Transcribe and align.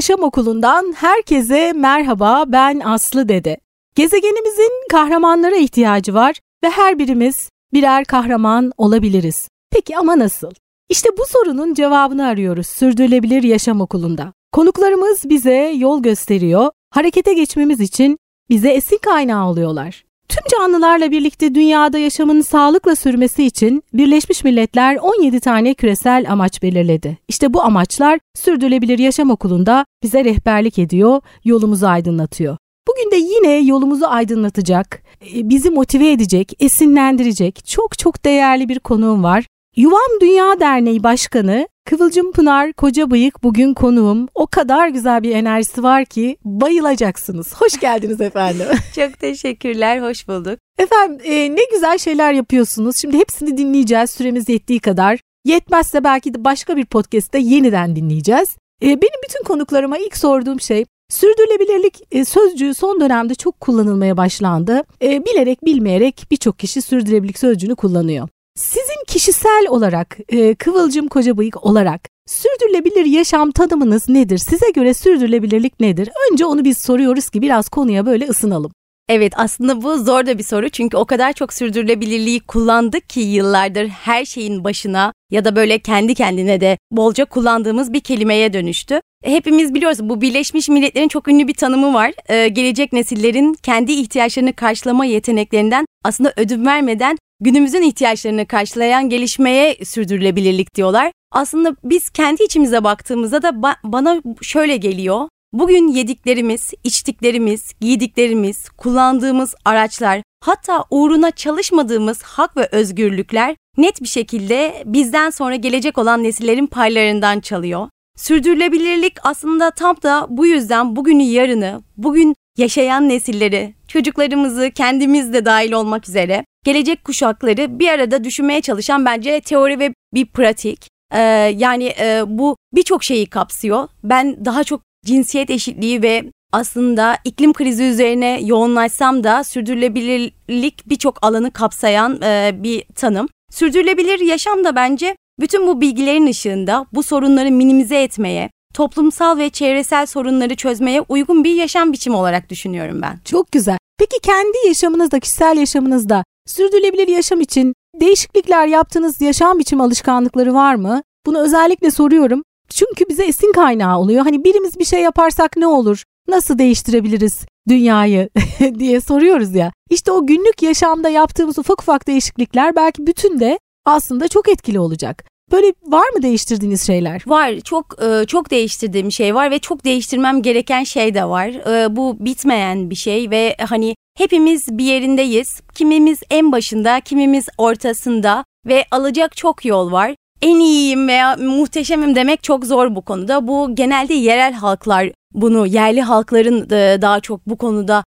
Yaşam 0.00 0.22
Okulu'ndan 0.22 0.92
herkese 0.96 1.72
merhaba 1.72 2.44
ben 2.46 2.80
Aslı 2.80 3.28
Dede. 3.28 3.56
Gezegenimizin 3.94 4.88
kahramanlara 4.90 5.56
ihtiyacı 5.56 6.14
var 6.14 6.36
ve 6.64 6.70
her 6.70 6.98
birimiz 6.98 7.50
birer 7.72 8.04
kahraman 8.04 8.72
olabiliriz. 8.76 9.48
Peki 9.70 9.98
ama 9.98 10.18
nasıl? 10.18 10.50
İşte 10.88 11.08
bu 11.18 11.22
sorunun 11.26 11.74
cevabını 11.74 12.26
arıyoruz 12.26 12.66
Sürdürülebilir 12.66 13.42
Yaşam 13.42 13.80
Okulu'nda. 13.80 14.32
Konuklarımız 14.52 15.28
bize 15.28 15.72
yol 15.76 16.02
gösteriyor, 16.02 16.70
harekete 16.90 17.32
geçmemiz 17.32 17.80
için 17.80 18.18
bize 18.50 18.70
esin 18.70 18.98
kaynağı 18.98 19.48
oluyorlar. 19.48 20.04
Tüm 20.40 20.58
canlılarla 20.58 21.10
birlikte 21.10 21.54
dünyada 21.54 21.98
yaşamın 21.98 22.40
sağlıkla 22.40 22.96
sürmesi 22.96 23.44
için 23.44 23.82
Birleşmiş 23.92 24.44
Milletler 24.44 24.96
17 24.96 25.40
tane 25.40 25.74
küresel 25.74 26.26
amaç 26.30 26.62
belirledi. 26.62 27.18
İşte 27.28 27.54
bu 27.54 27.62
amaçlar 27.62 28.18
Sürdürülebilir 28.34 28.98
Yaşam 28.98 29.30
Okulu'nda 29.30 29.84
bize 30.02 30.24
rehberlik 30.24 30.78
ediyor, 30.78 31.20
yolumuzu 31.44 31.86
aydınlatıyor. 31.86 32.56
Bugün 32.88 33.10
de 33.10 33.16
yine 33.16 33.52
yolumuzu 33.52 34.06
aydınlatacak, 34.06 35.02
e, 35.34 35.48
bizi 35.48 35.70
motive 35.70 36.12
edecek, 36.12 36.52
esinlendirecek 36.60 37.66
çok 37.66 37.98
çok 37.98 38.24
değerli 38.24 38.68
bir 38.68 38.78
konuğum 38.78 39.22
var. 39.22 39.44
Yuvam 39.76 40.20
Dünya 40.20 40.60
Derneği 40.60 41.02
Başkanı 41.02 41.68
Kıvılcım 41.84 42.32
Pınar 42.32 42.72
Koca 42.72 43.10
Bıyık 43.10 43.42
bugün 43.42 43.74
konuğum. 43.74 44.28
O 44.34 44.46
kadar 44.46 44.88
güzel 44.88 45.22
bir 45.22 45.34
enerjisi 45.34 45.82
var 45.82 46.04
ki 46.04 46.36
bayılacaksınız. 46.44 47.54
Hoş 47.54 47.80
geldiniz 47.80 48.20
efendim. 48.20 48.66
Çok 48.94 49.18
teşekkürler, 49.18 50.02
hoş 50.02 50.28
bulduk. 50.28 50.58
Efendim 50.78 51.18
e, 51.24 51.56
ne 51.56 51.60
güzel 51.72 51.98
şeyler 51.98 52.32
yapıyorsunuz. 52.32 52.96
Şimdi 52.96 53.18
hepsini 53.18 53.58
dinleyeceğiz 53.58 54.10
süremiz 54.10 54.48
yettiği 54.48 54.80
kadar. 54.80 55.20
Yetmezse 55.44 56.04
belki 56.04 56.34
de 56.34 56.44
başka 56.44 56.76
bir 56.76 56.84
podcast'te 56.84 57.38
yeniden 57.38 57.96
dinleyeceğiz. 57.96 58.56
E, 58.82 58.86
benim 58.86 59.20
bütün 59.28 59.44
konuklarıma 59.44 59.98
ilk 59.98 60.16
sorduğum 60.16 60.60
şey 60.60 60.84
Sürdürülebilirlik 61.10 62.00
e, 62.12 62.24
sözcüğü 62.24 62.74
son 62.74 63.00
dönemde 63.00 63.34
çok 63.34 63.60
kullanılmaya 63.60 64.16
başlandı. 64.16 64.82
E, 65.02 65.24
bilerek 65.24 65.64
bilmeyerek 65.64 66.26
birçok 66.30 66.58
kişi 66.58 66.82
sürdürülebilirlik 66.82 67.38
sözcüğünü 67.38 67.76
kullanıyor. 67.76 68.28
Sizin 68.56 69.04
kişisel 69.06 69.66
olarak, 69.68 70.18
e, 70.28 70.54
Kıvılcım 70.54 71.08
Kocabıyık 71.08 71.66
olarak 71.66 72.08
sürdürülebilir 72.26 73.04
yaşam 73.04 73.50
tanımınız 73.50 74.08
nedir? 74.08 74.38
Size 74.38 74.70
göre 74.70 74.94
sürdürülebilirlik 74.94 75.80
nedir? 75.80 76.08
Önce 76.30 76.46
onu 76.46 76.64
biz 76.64 76.78
soruyoruz 76.78 77.30
ki 77.30 77.42
biraz 77.42 77.68
konuya 77.68 78.06
böyle 78.06 78.28
ısınalım. 78.28 78.72
Evet 79.08 79.32
aslında 79.36 79.82
bu 79.82 79.98
zor 79.98 80.26
da 80.26 80.38
bir 80.38 80.42
soru 80.42 80.68
çünkü 80.68 80.96
o 80.96 81.04
kadar 81.04 81.32
çok 81.32 81.52
sürdürülebilirliği 81.52 82.40
kullandık 82.40 83.10
ki 83.10 83.20
yıllardır 83.20 83.88
her 83.88 84.24
şeyin 84.24 84.64
başına 84.64 85.12
ya 85.30 85.44
da 85.44 85.56
böyle 85.56 85.78
kendi 85.78 86.14
kendine 86.14 86.60
de 86.60 86.78
bolca 86.90 87.24
kullandığımız 87.24 87.92
bir 87.92 88.00
kelimeye 88.00 88.52
dönüştü. 88.52 89.00
Hepimiz 89.24 89.74
biliyoruz 89.74 89.98
bu 90.02 90.20
Birleşmiş 90.20 90.68
Milletler'in 90.68 91.08
çok 91.08 91.28
ünlü 91.28 91.48
bir 91.48 91.54
tanımı 91.54 91.94
var. 91.94 92.12
Ee, 92.28 92.48
gelecek 92.48 92.92
nesillerin 92.92 93.54
kendi 93.54 93.92
ihtiyaçlarını 93.92 94.52
karşılama 94.52 95.04
yeteneklerinden 95.04 95.86
aslında 96.04 96.32
ödün 96.36 96.66
vermeden 96.66 97.16
günümüzün 97.40 97.82
ihtiyaçlarını 97.82 98.46
karşılayan 98.46 99.08
gelişmeye 99.08 99.76
sürdürülebilirlik 99.84 100.74
diyorlar. 100.74 101.12
Aslında 101.32 101.76
biz 101.84 102.10
kendi 102.10 102.42
içimize 102.42 102.84
baktığımızda 102.84 103.42
da 103.42 103.48
ba- 103.48 103.76
bana 103.84 104.22
şöyle 104.42 104.76
geliyor. 104.76 105.28
Bugün 105.52 105.88
yediklerimiz, 105.88 106.70
içtiklerimiz, 106.84 107.72
giydiklerimiz, 107.80 108.68
kullandığımız 108.68 109.54
araçlar, 109.64 110.22
hatta 110.44 110.84
uğruna 110.90 111.30
çalışmadığımız 111.30 112.22
hak 112.22 112.56
ve 112.56 112.68
özgürlükler 112.72 113.56
net 113.76 114.02
bir 114.02 114.08
şekilde 114.08 114.82
bizden 114.86 115.30
sonra 115.30 115.54
gelecek 115.54 115.98
olan 115.98 116.22
nesillerin 116.22 116.66
paylarından 116.66 117.40
çalıyor. 117.40 117.88
Sürdürülebilirlik 118.16 119.16
aslında 119.22 119.70
tam 119.70 120.02
da 120.02 120.26
bu 120.30 120.46
yüzden 120.46 120.96
bugünü 120.96 121.22
yarını, 121.22 121.82
bugün 121.96 122.34
yaşayan 122.58 123.08
nesilleri, 123.08 123.74
çocuklarımızı 123.90 124.70
kendimiz 124.70 125.32
de 125.32 125.44
dahil 125.44 125.72
olmak 125.72 126.08
üzere 126.08 126.44
gelecek 126.64 127.04
kuşakları 127.04 127.78
bir 127.78 127.88
arada 127.88 128.24
düşünmeye 128.24 128.60
çalışan 128.60 129.04
bence 129.04 129.40
teori 129.40 129.78
ve 129.78 129.94
bir 130.14 130.26
pratik. 130.26 130.88
Ee, 131.12 131.20
yani 131.56 131.94
e, 132.00 132.22
bu 132.26 132.56
birçok 132.74 133.04
şeyi 133.04 133.26
kapsıyor. 133.26 133.88
Ben 134.04 134.44
daha 134.44 134.64
çok 134.64 134.82
cinsiyet 135.06 135.50
eşitliği 135.50 136.02
ve 136.02 136.24
aslında 136.52 137.16
iklim 137.24 137.52
krizi 137.52 137.84
üzerine 137.84 138.40
yoğunlaşsam 138.44 139.24
da 139.24 139.44
sürdürülebilirlik 139.44 140.88
birçok 140.88 141.24
alanı 141.24 141.50
kapsayan 141.50 142.22
e, 142.22 142.50
bir 142.54 142.84
tanım. 142.94 143.28
Sürdürülebilir 143.50 144.20
yaşam 144.20 144.64
da 144.64 144.76
bence 144.76 145.16
bütün 145.40 145.66
bu 145.66 145.80
bilgilerin 145.80 146.26
ışığında 146.26 146.86
bu 146.92 147.02
sorunları 147.02 147.50
minimize 147.50 148.02
etmeye, 148.02 148.50
toplumsal 148.74 149.38
ve 149.38 149.50
çevresel 149.50 150.06
sorunları 150.06 150.54
çözmeye 150.54 151.00
uygun 151.00 151.44
bir 151.44 151.54
yaşam 151.54 151.92
biçimi 151.92 152.16
olarak 152.16 152.50
düşünüyorum 152.50 153.02
ben. 153.02 153.20
Çok 153.24 153.52
güzel. 153.52 153.79
Peki 154.00 154.20
kendi 154.22 154.58
yaşamınızda, 154.66 155.20
kişisel 155.20 155.56
yaşamınızda 155.56 156.24
sürdürülebilir 156.46 157.08
yaşam 157.08 157.40
için 157.40 157.74
değişiklikler 158.00 158.66
yaptığınız 158.66 159.20
yaşam 159.20 159.58
biçim 159.58 159.80
alışkanlıkları 159.80 160.54
var 160.54 160.74
mı? 160.74 161.02
Bunu 161.26 161.38
özellikle 161.38 161.90
soruyorum. 161.90 162.42
Çünkü 162.68 163.08
bize 163.08 163.24
esin 163.24 163.52
kaynağı 163.52 163.98
oluyor. 163.98 164.24
Hani 164.24 164.44
birimiz 164.44 164.78
bir 164.78 164.84
şey 164.84 165.02
yaparsak 165.02 165.56
ne 165.56 165.66
olur? 165.66 166.04
Nasıl 166.28 166.58
değiştirebiliriz 166.58 167.46
dünyayı 167.68 168.28
diye 168.78 169.00
soruyoruz 169.00 169.54
ya. 169.54 169.72
İşte 169.90 170.12
o 170.12 170.26
günlük 170.26 170.62
yaşamda 170.62 171.08
yaptığımız 171.08 171.58
ufak 171.58 171.82
ufak 171.82 172.06
değişiklikler 172.06 172.76
belki 172.76 173.06
bütün 173.06 173.40
de 173.40 173.58
aslında 173.84 174.28
çok 174.28 174.48
etkili 174.48 174.80
olacak. 174.80 175.24
Böyle 175.52 175.72
var 175.82 176.08
mı 176.16 176.22
değiştirdiğiniz 176.22 176.86
şeyler? 176.86 177.22
Var. 177.26 177.60
Çok 177.60 178.02
e, 178.02 178.26
çok 178.26 178.50
değiştirdiğim 178.50 179.12
şey 179.12 179.34
var 179.34 179.50
ve 179.50 179.58
çok 179.58 179.84
değiştirmem 179.84 180.42
gereken 180.42 180.84
şey 180.84 181.14
de 181.14 181.24
var. 181.24 181.48
E, 181.48 181.96
bu 181.96 182.16
bitmeyen 182.20 182.90
bir 182.90 182.94
şey 182.94 183.30
ve 183.30 183.56
hani 183.68 183.94
hepimiz 184.18 184.78
bir 184.78 184.84
yerindeyiz. 184.84 185.60
Kimimiz 185.74 186.20
en 186.30 186.52
başında, 186.52 187.00
kimimiz 187.00 187.46
ortasında 187.58 188.44
ve 188.66 188.84
alacak 188.90 189.36
çok 189.36 189.64
yol 189.64 189.92
var. 189.92 190.14
En 190.42 190.60
iyiyim 190.60 191.08
veya 191.08 191.36
muhteşemim 191.36 192.14
demek 192.14 192.42
çok 192.42 192.66
zor 192.66 192.94
bu 192.94 193.02
konuda. 193.02 193.48
Bu 193.48 193.74
genelde 193.74 194.14
yerel 194.14 194.52
halklar 194.52 195.10
bunu, 195.34 195.66
yerli 195.66 196.02
halkların 196.02 196.64
e, 196.70 197.02
daha 197.02 197.20
çok 197.20 197.46
bu 197.46 197.56
konuda 197.56 198.04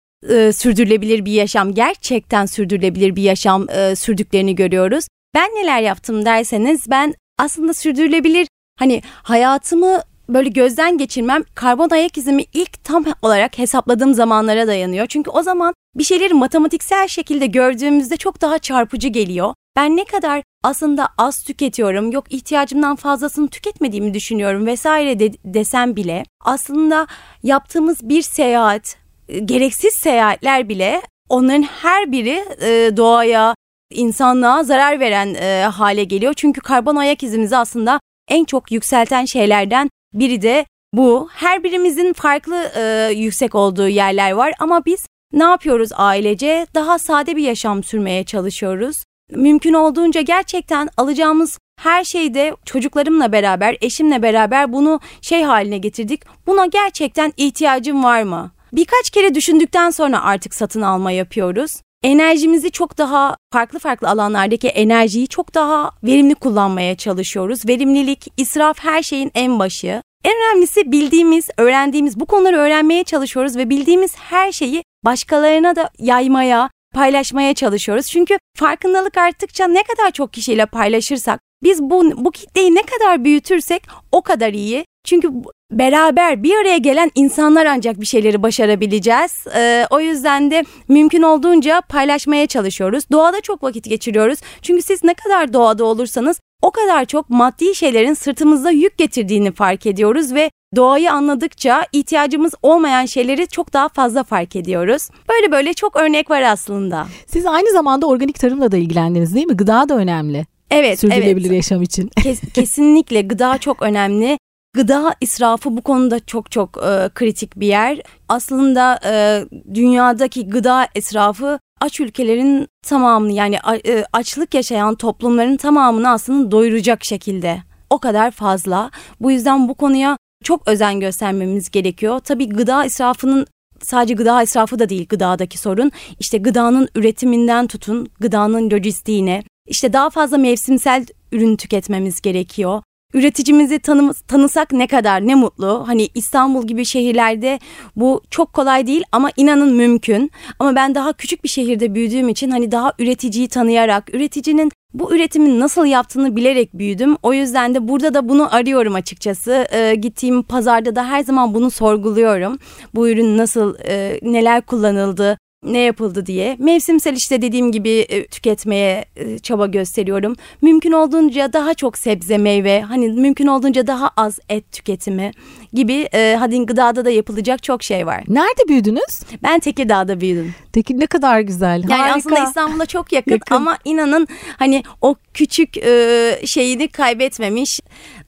sürdürülebilir 0.53 1.25
bir 1.25 1.31
yaşam, 1.31 1.73
gerçekten 1.73 2.45
sürdürülebilir 2.45 3.15
bir 3.15 3.23
yaşam 3.23 3.67
sürdüklerini 3.95 4.55
görüyoruz. 4.55 5.07
Ben 5.35 5.49
neler 5.49 5.81
yaptım 5.81 6.25
derseniz 6.25 6.89
ben 6.89 7.13
aslında 7.41 7.73
sürdürülebilir 7.73 8.47
hani 8.79 9.01
hayatımı 9.23 10.01
böyle 10.29 10.49
gözden 10.49 10.97
geçirmem 10.97 11.43
karbon 11.55 11.89
ayak 11.89 12.17
izimi 12.17 12.43
ilk 12.53 12.83
tam 12.83 13.05
olarak 13.21 13.57
hesapladığım 13.57 14.13
zamanlara 14.13 14.67
dayanıyor. 14.67 15.07
Çünkü 15.07 15.29
o 15.29 15.43
zaman 15.43 15.73
bir 15.95 16.03
şeyleri 16.03 16.33
matematiksel 16.33 17.07
şekilde 17.07 17.45
gördüğümüzde 17.45 18.17
çok 18.17 18.41
daha 18.41 18.59
çarpıcı 18.59 19.07
geliyor. 19.07 19.53
Ben 19.75 19.97
ne 19.97 20.05
kadar 20.05 20.43
aslında 20.63 21.07
az 21.17 21.43
tüketiyorum, 21.43 22.11
yok 22.11 22.33
ihtiyacımdan 22.33 22.95
fazlasını 22.95 23.47
tüketmediğimi 23.47 24.13
düşünüyorum 24.13 24.65
vesaire 24.65 25.19
de, 25.19 25.31
desem 25.45 25.95
bile 25.95 26.23
aslında 26.45 27.07
yaptığımız 27.43 28.09
bir 28.09 28.21
seyahat, 28.21 28.95
e, 29.29 29.39
gereksiz 29.39 29.93
seyahatler 29.93 30.69
bile 30.69 31.01
onların 31.29 31.63
her 31.63 32.11
biri 32.11 32.45
e, 32.61 32.97
doğaya, 32.97 33.55
insanlığa 33.91 34.63
zarar 34.63 34.99
veren 34.99 35.33
e, 35.33 35.63
hale 35.63 36.03
geliyor. 36.03 36.33
Çünkü 36.33 36.61
karbon 36.61 36.95
ayak 36.95 37.23
izimizi 37.23 37.57
aslında 37.57 37.99
en 38.27 38.45
çok 38.45 38.71
yükselten 38.71 39.25
şeylerden 39.25 39.89
biri 40.13 40.41
de 40.41 40.65
bu. 40.93 41.29
Her 41.33 41.63
birimizin 41.63 42.13
farklı 42.13 42.71
e, 42.75 43.11
yüksek 43.15 43.55
olduğu 43.55 43.87
yerler 43.87 44.31
var 44.31 44.53
ama 44.59 44.85
biz 44.85 45.05
ne 45.33 45.43
yapıyoruz 45.43 45.89
ailece? 45.95 46.67
Daha 46.75 46.99
sade 46.99 47.35
bir 47.35 47.43
yaşam 47.43 47.83
sürmeye 47.83 48.23
çalışıyoruz. 48.23 49.03
Mümkün 49.31 49.73
olduğunca 49.73 50.21
gerçekten 50.21 50.89
alacağımız 50.97 51.59
her 51.79 52.03
şeyde 52.03 52.55
çocuklarımla 52.65 53.31
beraber, 53.31 53.77
eşimle 53.81 54.21
beraber 54.21 54.73
bunu 54.73 54.99
şey 55.21 55.43
haline 55.43 55.77
getirdik. 55.77 56.21
Buna 56.47 56.65
gerçekten 56.65 57.33
ihtiyacım 57.37 58.03
var 58.03 58.23
mı? 58.23 58.51
Birkaç 58.73 59.09
kere 59.09 59.35
düşündükten 59.35 59.89
sonra 59.89 60.23
artık 60.23 60.55
satın 60.55 60.81
alma 60.81 61.11
yapıyoruz 61.11 61.81
enerjimizi 62.03 62.71
çok 62.71 62.97
daha 62.97 63.37
farklı 63.53 63.79
farklı 63.79 64.09
alanlardaki 64.09 64.67
enerjiyi 64.67 65.27
çok 65.27 65.55
daha 65.55 65.91
verimli 66.03 66.35
kullanmaya 66.35 66.97
çalışıyoruz. 66.97 67.67
Verimlilik, 67.67 68.33
israf 68.37 68.79
her 68.79 69.03
şeyin 69.03 69.31
en 69.35 69.59
başı. 69.59 70.03
En 70.23 70.33
önemlisi 70.33 70.91
bildiğimiz, 70.91 71.49
öğrendiğimiz 71.57 72.19
bu 72.19 72.25
konuları 72.25 72.57
öğrenmeye 72.57 73.03
çalışıyoruz 73.03 73.57
ve 73.57 73.69
bildiğimiz 73.69 74.15
her 74.15 74.51
şeyi 74.51 74.83
başkalarına 75.05 75.75
da 75.75 75.89
yaymaya, 75.99 76.69
paylaşmaya 76.93 77.53
çalışıyoruz. 77.53 78.07
Çünkü 78.07 78.37
farkındalık 78.57 79.17
arttıkça 79.17 79.67
ne 79.67 79.83
kadar 79.83 80.11
çok 80.11 80.33
kişiyle 80.33 80.65
paylaşırsak, 80.65 81.39
biz 81.63 81.81
bu, 81.81 82.25
bu 82.25 82.31
kitleyi 82.31 82.75
ne 82.75 82.81
kadar 82.81 83.23
büyütürsek 83.25 83.83
o 84.11 84.21
kadar 84.21 84.53
iyi. 84.53 84.85
Çünkü 85.03 85.29
beraber 85.71 86.43
bir 86.43 86.55
araya 86.55 86.77
gelen 86.77 87.11
insanlar 87.15 87.65
ancak 87.65 88.01
bir 88.01 88.05
şeyleri 88.05 88.43
başarabileceğiz. 88.43 89.47
Ee, 89.55 89.85
o 89.89 89.99
yüzden 89.99 90.51
de 90.51 90.63
mümkün 90.87 91.21
olduğunca 91.21 91.81
paylaşmaya 91.81 92.47
çalışıyoruz. 92.47 93.03
Doğada 93.11 93.41
çok 93.41 93.63
vakit 93.63 93.89
geçiriyoruz. 93.89 94.39
Çünkü 94.61 94.81
siz 94.81 95.03
ne 95.03 95.13
kadar 95.13 95.53
doğada 95.53 95.83
olursanız 95.85 96.39
o 96.61 96.71
kadar 96.71 97.05
çok 97.05 97.29
maddi 97.29 97.75
şeylerin 97.75 98.13
sırtımızda 98.13 98.71
yük 98.71 98.97
getirdiğini 98.97 99.51
fark 99.51 99.85
ediyoruz 99.85 100.33
ve 100.33 100.51
doğayı 100.75 101.11
anladıkça 101.11 101.85
ihtiyacımız 101.91 102.53
olmayan 102.61 103.05
şeyleri 103.05 103.47
çok 103.47 103.73
daha 103.73 103.89
fazla 103.89 104.23
fark 104.23 104.55
ediyoruz. 104.55 105.09
Böyle 105.29 105.51
böyle 105.51 105.73
çok 105.73 105.95
örnek 105.95 106.29
var 106.29 106.41
aslında. 106.41 107.07
Siz 107.27 107.45
aynı 107.45 107.71
zamanda 107.71 108.07
organik 108.07 108.39
tarımla 108.39 108.71
da 108.71 108.77
ilgilendiniz 108.77 109.35
değil 109.35 109.47
mi? 109.47 109.57
Gıda 109.57 109.89
da 109.89 109.95
önemli. 109.95 110.45
Evet, 110.71 110.99
Sürdürülebilir 110.99 111.47
evet. 111.47 111.55
yaşam 111.55 111.81
için. 111.81 112.09
Kes, 112.23 112.41
kesinlikle 112.53 113.21
gıda 113.21 113.57
çok 113.57 113.81
önemli. 113.81 114.37
Gıda 114.73 115.15
israfı 115.21 115.77
bu 115.77 115.81
konuda 115.81 116.19
çok 116.19 116.51
çok 116.51 116.77
e, 116.77 117.09
kritik 117.15 117.59
bir 117.59 117.67
yer. 117.67 118.01
Aslında 118.29 118.99
e, 119.05 119.45
dünyadaki 119.73 120.49
gıda 120.49 120.87
israfı 120.95 121.59
aç 121.81 121.99
ülkelerin 121.99 122.67
tamamını 122.87 123.31
yani 123.31 123.59
e, 123.85 124.05
açlık 124.13 124.53
yaşayan 124.53 124.95
toplumların 124.95 125.57
tamamını 125.57 126.09
aslında 126.09 126.51
doyuracak 126.51 127.03
şekilde. 127.03 127.63
O 127.89 127.97
kadar 127.97 128.31
fazla. 128.31 128.91
Bu 129.19 129.31
yüzden 129.31 129.69
bu 129.69 129.73
konuya 129.73 130.17
çok 130.43 130.67
özen 130.67 130.99
göstermemiz 130.99 131.69
gerekiyor. 131.69 132.19
Tabii 132.19 132.49
gıda 132.49 132.85
israfının 132.85 133.47
sadece 133.81 134.13
gıda 134.13 134.43
israfı 134.43 134.79
da 134.79 134.89
değil 134.89 135.07
gıdadaki 135.09 135.57
sorun. 135.57 135.91
İşte 136.19 136.37
gıdanın 136.37 136.89
üretiminden 136.95 137.67
tutun 137.67 138.07
gıdanın 138.19 138.69
lojistiğine. 138.69 139.43
İşte 139.67 139.93
daha 139.93 140.09
fazla 140.09 140.37
mevsimsel 140.37 141.05
ürün 141.31 141.55
tüketmemiz 141.55 142.21
gerekiyor. 142.21 142.81
Üreticimizi 143.13 143.79
tanı, 143.79 144.13
tanısak 144.13 144.71
ne 144.71 144.87
kadar 144.87 145.27
ne 145.27 145.35
mutlu. 145.35 145.83
Hani 145.87 146.09
İstanbul 146.15 146.67
gibi 146.67 146.85
şehirlerde 146.85 147.59
bu 147.95 148.21
çok 148.29 148.53
kolay 148.53 148.87
değil 148.87 149.03
ama 149.11 149.29
inanın 149.37 149.73
mümkün. 149.73 150.31
Ama 150.59 150.75
ben 150.75 150.95
daha 150.95 151.13
küçük 151.13 151.43
bir 151.43 151.49
şehirde 151.49 151.95
büyüdüğüm 151.95 152.29
için 152.29 152.51
hani 152.51 152.71
daha 152.71 152.93
üreticiyi 152.99 153.47
tanıyarak, 153.47 154.15
üreticinin 154.15 154.71
bu 154.93 155.15
üretimin 155.15 155.59
nasıl 155.59 155.85
yaptığını 155.85 156.35
bilerek 156.35 156.73
büyüdüm. 156.73 157.17
O 157.23 157.33
yüzden 157.33 157.75
de 157.75 157.87
burada 157.87 158.13
da 158.13 158.29
bunu 158.29 158.55
arıyorum 158.55 158.95
açıkçası. 158.95 159.65
Ee, 159.73 159.95
gittiğim 159.95 160.43
pazarda 160.43 160.95
da 160.95 161.05
her 161.05 161.23
zaman 161.23 161.53
bunu 161.53 161.71
sorguluyorum. 161.71 162.57
Bu 162.95 163.09
ürün 163.09 163.37
nasıl, 163.37 163.75
e, 163.87 164.19
neler 164.21 164.61
kullanıldı, 164.61 165.37
ne 165.63 165.79
yapıldı 165.79 166.25
diye. 166.25 166.55
Mevsimsel 166.59 167.15
işte 167.15 167.41
dediğim 167.41 167.71
gibi 167.71 167.89
e, 167.89 168.27
tüketmeye 168.27 169.05
e, 169.15 169.39
çaba 169.39 169.65
gösteriyorum. 169.67 170.35
Mümkün 170.61 170.91
olduğunca 170.91 171.53
daha 171.53 171.73
çok 171.73 171.97
sebze, 171.97 172.37
meyve, 172.37 172.81
hani 172.81 173.09
mümkün 173.09 173.47
olduğunca 173.47 173.87
daha 173.87 174.09
az 174.17 174.39
et 174.49 174.71
tüketimi 174.71 175.31
gibi 175.73 176.09
e, 176.13 176.35
hadi 176.39 176.65
gıdada 176.65 177.05
da 177.05 177.09
yapılacak 177.09 177.63
çok 177.63 177.83
şey 177.83 178.05
var. 178.05 178.23
Nerede 178.27 178.67
büyüdünüz? 178.67 179.21
Ben 179.43 179.59
Tekirdağ'da 179.59 180.21
büyüdüm. 180.21 180.55
Tekin 180.73 180.99
ne 180.99 181.07
kadar 181.07 181.39
güzel. 181.39 181.83
Yani 181.89 182.01
Harika. 182.01 182.17
aslında 182.17 182.43
İstanbul'a 182.43 182.85
çok 182.85 183.11
yakın, 183.11 183.31
Yakın. 183.31 183.55
ama 183.55 183.77
inanın 183.85 184.27
hani 184.57 184.83
o 185.01 185.15
küçük 185.33 185.77
e, 185.77 186.39
şeyini 186.45 186.87
kaybetmemiş. 186.87 187.79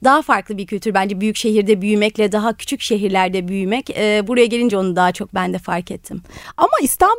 Daha 0.04 0.22
farklı 0.22 0.58
bir 0.58 0.66
kültür 0.66 0.94
bence 0.94 1.20
büyük 1.20 1.36
şehirde 1.36 1.82
büyümekle 1.82 2.32
daha 2.32 2.56
küçük 2.56 2.80
şehirlerde 2.80 3.48
büyümek. 3.48 3.90
E, 3.90 4.26
buraya 4.26 4.46
gelince 4.46 4.76
onu 4.76 4.96
daha 4.96 5.12
çok 5.12 5.34
ben 5.34 5.52
de 5.52 5.58
fark 5.58 5.90
ettim. 5.90 6.22
Ama 6.56 6.72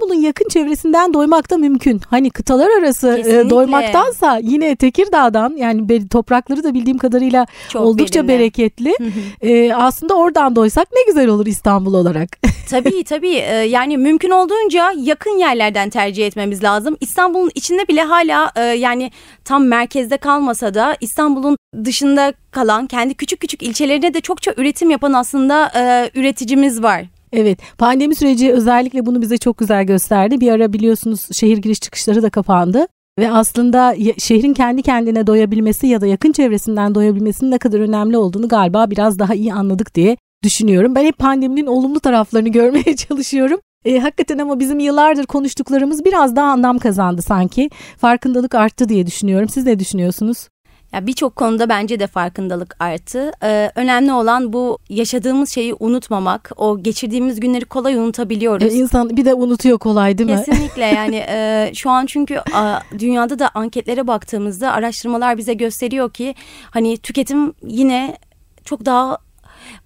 İstanbul'un 0.05 0.25
yakın 0.25 0.47
çevresinden 0.49 1.13
doymak 1.13 1.49
da 1.49 1.57
mümkün. 1.57 2.01
Hani 2.09 2.29
kıtalar 2.29 2.69
arası 2.79 3.07
e, 3.13 3.15
Kesinlikle. 3.15 3.49
doymaktansa 3.49 4.39
yine 4.43 4.75
Tekirdağ'dan 4.75 5.55
yani 5.57 6.07
toprakları 6.09 6.63
da 6.63 6.73
bildiğim 6.73 6.97
kadarıyla 6.97 7.45
Çok 7.69 7.81
oldukça 7.81 8.19
verimli. 8.19 8.33
bereketli. 8.33 8.93
E, 9.41 9.73
aslında 9.73 10.13
oradan 10.13 10.55
doysak 10.55 10.87
ne 10.95 10.99
güzel 11.07 11.27
olur 11.27 11.45
İstanbul 11.45 11.93
olarak. 11.93 12.29
Tabii 12.69 13.03
tabii 13.03 13.35
Ee, 13.35 13.53
yani 13.55 13.97
mümkün 13.97 14.29
olduğunca 14.29 14.91
yakın 14.97 15.37
yerlerden 15.37 15.89
tercih 15.89 16.27
etmemiz 16.27 16.63
lazım. 16.63 16.97
İstanbul'un 17.01 17.51
içinde 17.55 17.87
bile 17.87 18.01
hala 18.01 18.51
e, 18.55 18.61
yani 18.61 19.11
tam 19.45 19.65
merkezde 19.65 20.17
kalmasa 20.17 20.73
da 20.73 20.97
İstanbul'un 21.01 21.57
dışında 21.85 22.33
kalan 22.51 22.87
kendi 22.87 23.13
küçük 23.13 23.39
küçük 23.39 23.63
ilçelerine 23.63 24.13
de 24.13 24.21
çokça 24.21 24.53
üretim 24.57 24.89
yapan 24.89 25.13
aslında 25.13 25.71
e, 25.75 26.09
üreticimiz 26.19 26.83
var. 26.83 27.05
Evet 27.35 27.59
pandemi 27.77 28.15
süreci 28.15 28.51
özellikle 28.51 29.05
bunu 29.05 29.21
bize 29.21 29.37
çok 29.37 29.57
güzel 29.57 29.83
gösterdi. 29.83 30.41
Bir 30.41 30.51
ara 30.51 30.73
biliyorsunuz 30.73 31.27
şehir 31.31 31.57
giriş 31.57 31.79
çıkışları 31.79 32.21
da 32.23 32.29
kapandı. 32.29 32.87
Ve 33.19 33.31
aslında 33.31 33.95
şehrin 34.17 34.53
kendi 34.53 34.81
kendine 34.81 35.27
doyabilmesi 35.27 35.87
ya 35.87 36.01
da 36.01 36.07
yakın 36.07 36.31
çevresinden 36.31 36.95
doyabilmesinin 36.95 37.51
ne 37.51 37.57
kadar 37.57 37.79
önemli 37.79 38.17
olduğunu 38.17 38.47
galiba 38.47 38.89
biraz 38.91 39.19
daha 39.19 39.35
iyi 39.35 39.53
anladık 39.53 39.95
diye 39.95 40.17
düşünüyorum. 40.43 40.95
Ben 40.95 41.05
hep 41.05 41.17
pandeminin 41.17 41.65
olumlu 41.65 41.99
taraflarını 41.99 42.49
görmeye 42.59 42.95
çalışıyorum. 42.95 43.59
E, 43.85 43.99
hakikaten 43.99 44.37
ama 44.37 44.59
bizim 44.59 44.79
yıllardır 44.79 45.25
konuştuklarımız 45.25 46.05
biraz 46.05 46.35
daha 46.35 46.51
anlam 46.51 46.77
kazandı 46.77 47.21
sanki. 47.21 47.69
Farkındalık 47.97 48.55
arttı 48.55 48.89
diye 48.89 49.07
düşünüyorum. 49.07 49.49
Siz 49.49 49.65
ne 49.65 49.79
düşünüyorsunuz? 49.79 50.47
Ya 50.95 51.07
birçok 51.07 51.35
konuda 51.35 51.69
bence 51.69 51.99
de 51.99 52.07
farkındalık 52.07 52.75
arttı. 52.79 53.31
Ee, 53.43 53.71
önemli 53.75 54.11
olan 54.13 54.53
bu 54.53 54.77
yaşadığımız 54.89 55.49
şeyi 55.49 55.75
unutmamak. 55.79 56.51
O 56.57 56.83
geçirdiğimiz 56.83 57.39
günleri 57.39 57.65
kolay 57.65 57.95
unutabiliyoruz. 57.95 58.73
E, 58.73 58.77
insan 58.77 59.09
bir 59.17 59.25
de 59.25 59.33
unutuyor 59.33 59.77
kolay 59.77 60.17
değil 60.17 60.29
mi? 60.29 60.35
Kesinlikle 60.45 60.85
yani 60.95 61.15
e, 61.29 61.71
şu 61.75 61.89
an 61.89 62.05
çünkü 62.05 62.37
a, 62.53 62.79
dünyada 62.99 63.39
da 63.39 63.49
anketlere 63.53 64.07
baktığımızda 64.07 64.71
araştırmalar 64.71 65.37
bize 65.37 65.53
gösteriyor 65.53 66.13
ki 66.13 66.35
hani 66.71 66.97
tüketim 66.97 67.53
yine 67.67 68.17
çok 68.65 68.85
daha 68.85 69.17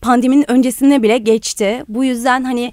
pandeminin 0.01 0.51
öncesine 0.51 1.03
bile 1.03 1.17
geçti. 1.17 1.83
Bu 1.87 2.03
yüzden 2.03 2.43
hani 2.43 2.71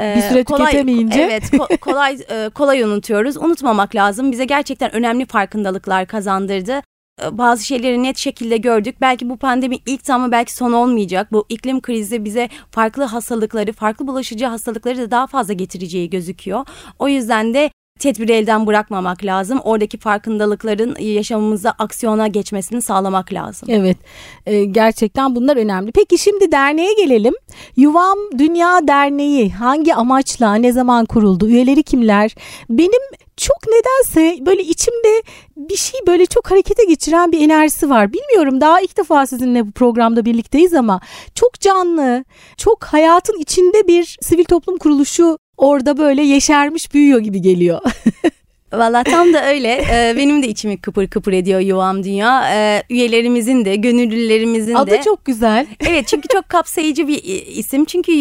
e, 0.00 0.14
Bir 0.16 0.22
süre 0.22 0.44
tüketemeyince. 0.44 1.20
evet 1.20 1.44
ko- 1.44 1.76
kolay 1.80 2.18
e, 2.30 2.48
kolay 2.48 2.82
unutuyoruz. 2.82 3.36
Unutmamak 3.36 3.94
lazım. 3.94 4.32
Bize 4.32 4.44
gerçekten 4.44 4.94
önemli 4.94 5.26
farkındalıklar 5.26 6.06
kazandırdı. 6.06 6.82
E, 7.24 7.38
Bazı 7.38 7.64
şeyleri 7.66 8.02
net 8.02 8.18
şekilde 8.18 8.56
gördük. 8.56 8.96
Belki 9.00 9.30
bu 9.30 9.36
pandemi 9.36 9.78
ilk 9.86 10.10
ama 10.10 10.32
belki 10.32 10.54
son 10.54 10.72
olmayacak. 10.72 11.32
Bu 11.32 11.46
iklim 11.48 11.80
krizi 11.80 12.24
bize 12.24 12.48
farklı 12.70 13.04
hastalıkları, 13.04 13.72
farklı 13.72 14.06
bulaşıcı 14.06 14.46
hastalıkları 14.46 14.98
da 14.98 15.10
daha 15.10 15.26
fazla 15.26 15.52
getireceği 15.52 16.10
gözüküyor. 16.10 16.66
O 16.98 17.08
yüzden 17.08 17.54
de 17.54 17.70
tedbiri 18.00 18.32
elden 18.32 18.66
bırakmamak 18.66 19.24
lazım. 19.24 19.60
Oradaki 19.64 19.98
farkındalıkların 19.98 20.96
yaşamımızda 21.00 21.70
aksiyona 21.78 22.26
geçmesini 22.26 22.82
sağlamak 22.82 23.32
lazım. 23.32 23.68
Evet 23.72 23.96
e, 24.46 24.64
gerçekten 24.64 25.34
bunlar 25.34 25.56
önemli. 25.56 25.92
Peki 25.92 26.18
şimdi 26.18 26.52
derneğe 26.52 26.94
gelelim. 26.94 27.34
Yuvam 27.76 28.18
Dünya 28.38 28.88
Derneği 28.88 29.52
hangi 29.52 29.94
amaçla 29.94 30.54
ne 30.54 30.72
zaman 30.72 31.06
kuruldu? 31.06 31.48
Üyeleri 31.48 31.82
kimler? 31.82 32.34
Benim 32.70 33.02
çok 33.36 33.58
nedense 33.68 34.46
böyle 34.46 34.62
içimde 34.62 35.22
bir 35.56 35.76
şey 35.76 36.00
böyle 36.06 36.26
çok 36.26 36.50
harekete 36.50 36.84
geçiren 36.84 37.32
bir 37.32 37.40
enerjisi 37.40 37.90
var. 37.90 38.12
Bilmiyorum 38.12 38.60
daha 38.60 38.80
ilk 38.80 38.96
defa 38.96 39.26
sizinle 39.26 39.66
bu 39.66 39.72
programda 39.72 40.24
birlikteyiz 40.24 40.74
ama 40.74 41.00
çok 41.34 41.60
canlı, 41.60 42.24
çok 42.56 42.84
hayatın 42.84 43.38
içinde 43.38 43.86
bir 43.86 44.18
sivil 44.20 44.44
toplum 44.44 44.78
kuruluşu 44.78 45.38
orada 45.60 45.98
böyle 45.98 46.22
yeşermiş 46.22 46.94
büyüyor 46.94 47.20
gibi 47.20 47.40
geliyor. 47.42 47.80
Valla 48.72 49.02
tam 49.04 49.32
da 49.32 49.46
öyle. 49.46 49.84
Ee, 49.92 50.14
benim 50.16 50.42
de 50.42 50.48
içimi 50.48 50.80
kıpır 50.80 51.06
kıpır 51.06 51.32
ediyor 51.32 51.60
Yuvam 51.60 52.04
Dünya. 52.04 52.44
Ee, 52.54 52.82
üyelerimizin 52.90 53.64
de, 53.64 53.76
gönüllülerimizin 53.76 54.74
Adı 54.74 54.90
de. 54.90 55.02
çok 55.02 55.24
güzel. 55.24 55.66
Evet 55.88 56.06
çünkü 56.08 56.28
çok 56.28 56.48
kapsayıcı 56.48 57.08
bir 57.08 57.14
i- 57.24 57.50
isim. 57.58 57.84
Çünkü 57.84 58.12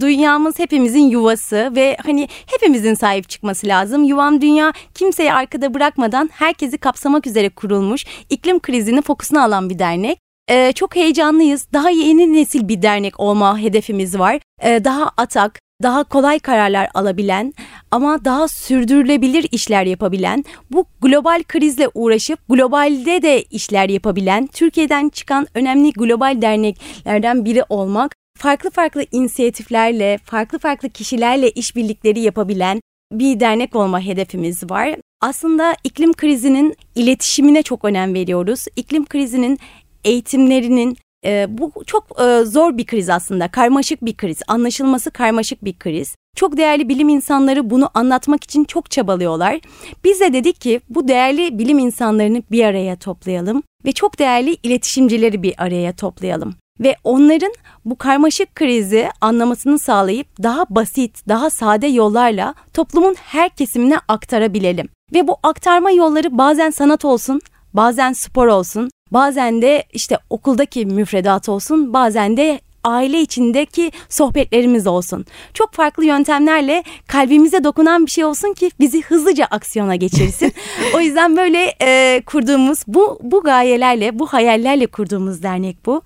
dünyamız 0.00 0.58
hepimizin 0.58 1.08
yuvası 1.10 1.72
ve 1.76 1.96
hani 2.04 2.28
hepimizin 2.46 2.94
sahip 2.94 3.28
çıkması 3.28 3.66
lazım. 3.66 4.04
Yuvam 4.04 4.40
Dünya 4.40 4.72
kimseyi 4.94 5.32
arkada 5.32 5.74
bırakmadan 5.74 6.30
herkesi 6.32 6.78
kapsamak 6.78 7.26
üzere 7.26 7.48
kurulmuş, 7.48 8.04
iklim 8.30 8.60
krizini 8.60 9.02
fokusuna 9.02 9.44
alan 9.44 9.70
bir 9.70 9.78
dernek. 9.78 10.18
Ee, 10.50 10.72
çok 10.72 10.96
heyecanlıyız. 10.96 11.66
Daha 11.72 11.90
yeni 11.90 12.32
nesil 12.32 12.68
bir 12.68 12.82
dernek 12.82 13.20
olma 13.20 13.58
hedefimiz 13.58 14.18
var. 14.18 14.38
Ee, 14.62 14.84
daha 14.84 15.10
atak, 15.16 15.60
daha 15.82 16.04
kolay 16.04 16.38
kararlar 16.38 16.88
alabilen 16.94 17.54
ama 17.90 18.24
daha 18.24 18.48
sürdürülebilir 18.48 19.48
işler 19.52 19.86
yapabilen, 19.86 20.44
bu 20.70 20.86
global 21.00 21.42
krizle 21.48 21.88
uğraşıp 21.94 22.38
globalde 22.48 23.22
de 23.22 23.42
işler 23.42 23.88
yapabilen, 23.88 24.46
Türkiye'den 24.46 25.08
çıkan 25.08 25.46
önemli 25.54 25.92
global 25.92 26.42
derneklerden 26.42 27.44
biri 27.44 27.64
olmak, 27.68 28.14
farklı 28.38 28.70
farklı 28.70 29.06
inisiyatiflerle, 29.12 30.18
farklı 30.24 30.58
farklı 30.58 30.90
kişilerle 30.90 31.50
işbirlikleri 31.50 32.20
yapabilen 32.20 32.80
bir 33.12 33.40
dernek 33.40 33.76
olma 33.76 34.00
hedefimiz 34.00 34.70
var. 34.70 34.96
Aslında 35.20 35.76
iklim 35.84 36.12
krizinin 36.12 36.76
iletişimine 36.94 37.62
çok 37.62 37.84
önem 37.84 38.14
veriyoruz. 38.14 38.64
İklim 38.76 39.06
krizinin 39.06 39.58
eğitimlerinin 40.04 40.96
e, 41.24 41.46
bu 41.48 41.72
çok 41.86 42.20
e, 42.20 42.44
zor 42.44 42.78
bir 42.78 42.86
kriz 42.86 43.10
aslında. 43.10 43.48
Karmaşık 43.48 44.04
bir 44.04 44.16
kriz. 44.16 44.40
Anlaşılması 44.48 45.10
karmaşık 45.10 45.64
bir 45.64 45.78
kriz. 45.78 46.16
Çok 46.36 46.56
değerli 46.56 46.88
bilim 46.88 47.08
insanları 47.08 47.70
bunu 47.70 47.90
anlatmak 47.94 48.44
için 48.44 48.64
çok 48.64 48.90
çabalıyorlar. 48.90 49.60
Biz 50.04 50.20
de 50.20 50.32
dedik 50.32 50.60
ki 50.60 50.80
bu 50.88 51.08
değerli 51.08 51.58
bilim 51.58 51.78
insanlarını 51.78 52.42
bir 52.50 52.64
araya 52.64 52.96
toplayalım 52.96 53.62
ve 53.84 53.92
çok 53.92 54.18
değerli 54.18 54.56
iletişimcileri 54.62 55.42
bir 55.42 55.54
araya 55.58 55.92
toplayalım. 55.96 56.54
Ve 56.80 56.96
onların 57.04 57.52
bu 57.84 57.98
karmaşık 57.98 58.54
krizi 58.54 59.08
anlamasını 59.20 59.78
sağlayıp 59.78 60.42
daha 60.42 60.66
basit, 60.70 61.28
daha 61.28 61.50
sade 61.50 61.86
yollarla 61.86 62.54
toplumun 62.74 63.14
her 63.14 63.48
kesimine 63.48 63.98
aktarabilelim. 64.08 64.88
Ve 65.14 65.28
bu 65.28 65.36
aktarma 65.42 65.90
yolları 65.90 66.38
bazen 66.38 66.70
sanat 66.70 67.04
olsun, 67.04 67.40
bazen 67.74 68.12
spor 68.12 68.46
olsun, 68.46 68.90
bazen 69.10 69.62
de 69.62 69.84
işte 69.92 70.18
okuldaki 70.30 70.86
müfredat 70.86 71.48
olsun, 71.48 71.92
bazen 71.92 72.36
de 72.36 72.60
aile 72.84 73.20
içindeki 73.20 73.92
sohbetlerimiz 74.08 74.86
olsun. 74.86 75.26
Çok 75.54 75.72
farklı 75.72 76.04
yöntemlerle 76.04 76.84
kalbimize 77.06 77.64
dokunan 77.64 78.06
bir 78.06 78.10
şey 78.10 78.24
olsun 78.24 78.52
ki 78.52 78.70
bizi 78.80 79.02
hızlıca 79.02 79.44
aksiyona 79.44 79.96
geçirsin. 79.96 80.52
o 80.94 81.00
yüzden 81.00 81.36
böyle 81.36 81.74
e, 81.82 82.22
kurduğumuz 82.26 82.78
bu 82.86 83.18
bu 83.22 83.42
gayelerle, 83.42 84.18
bu 84.18 84.26
hayallerle 84.26 84.86
kurduğumuz 84.86 85.42
dernek 85.42 85.86
bu. 85.86 86.02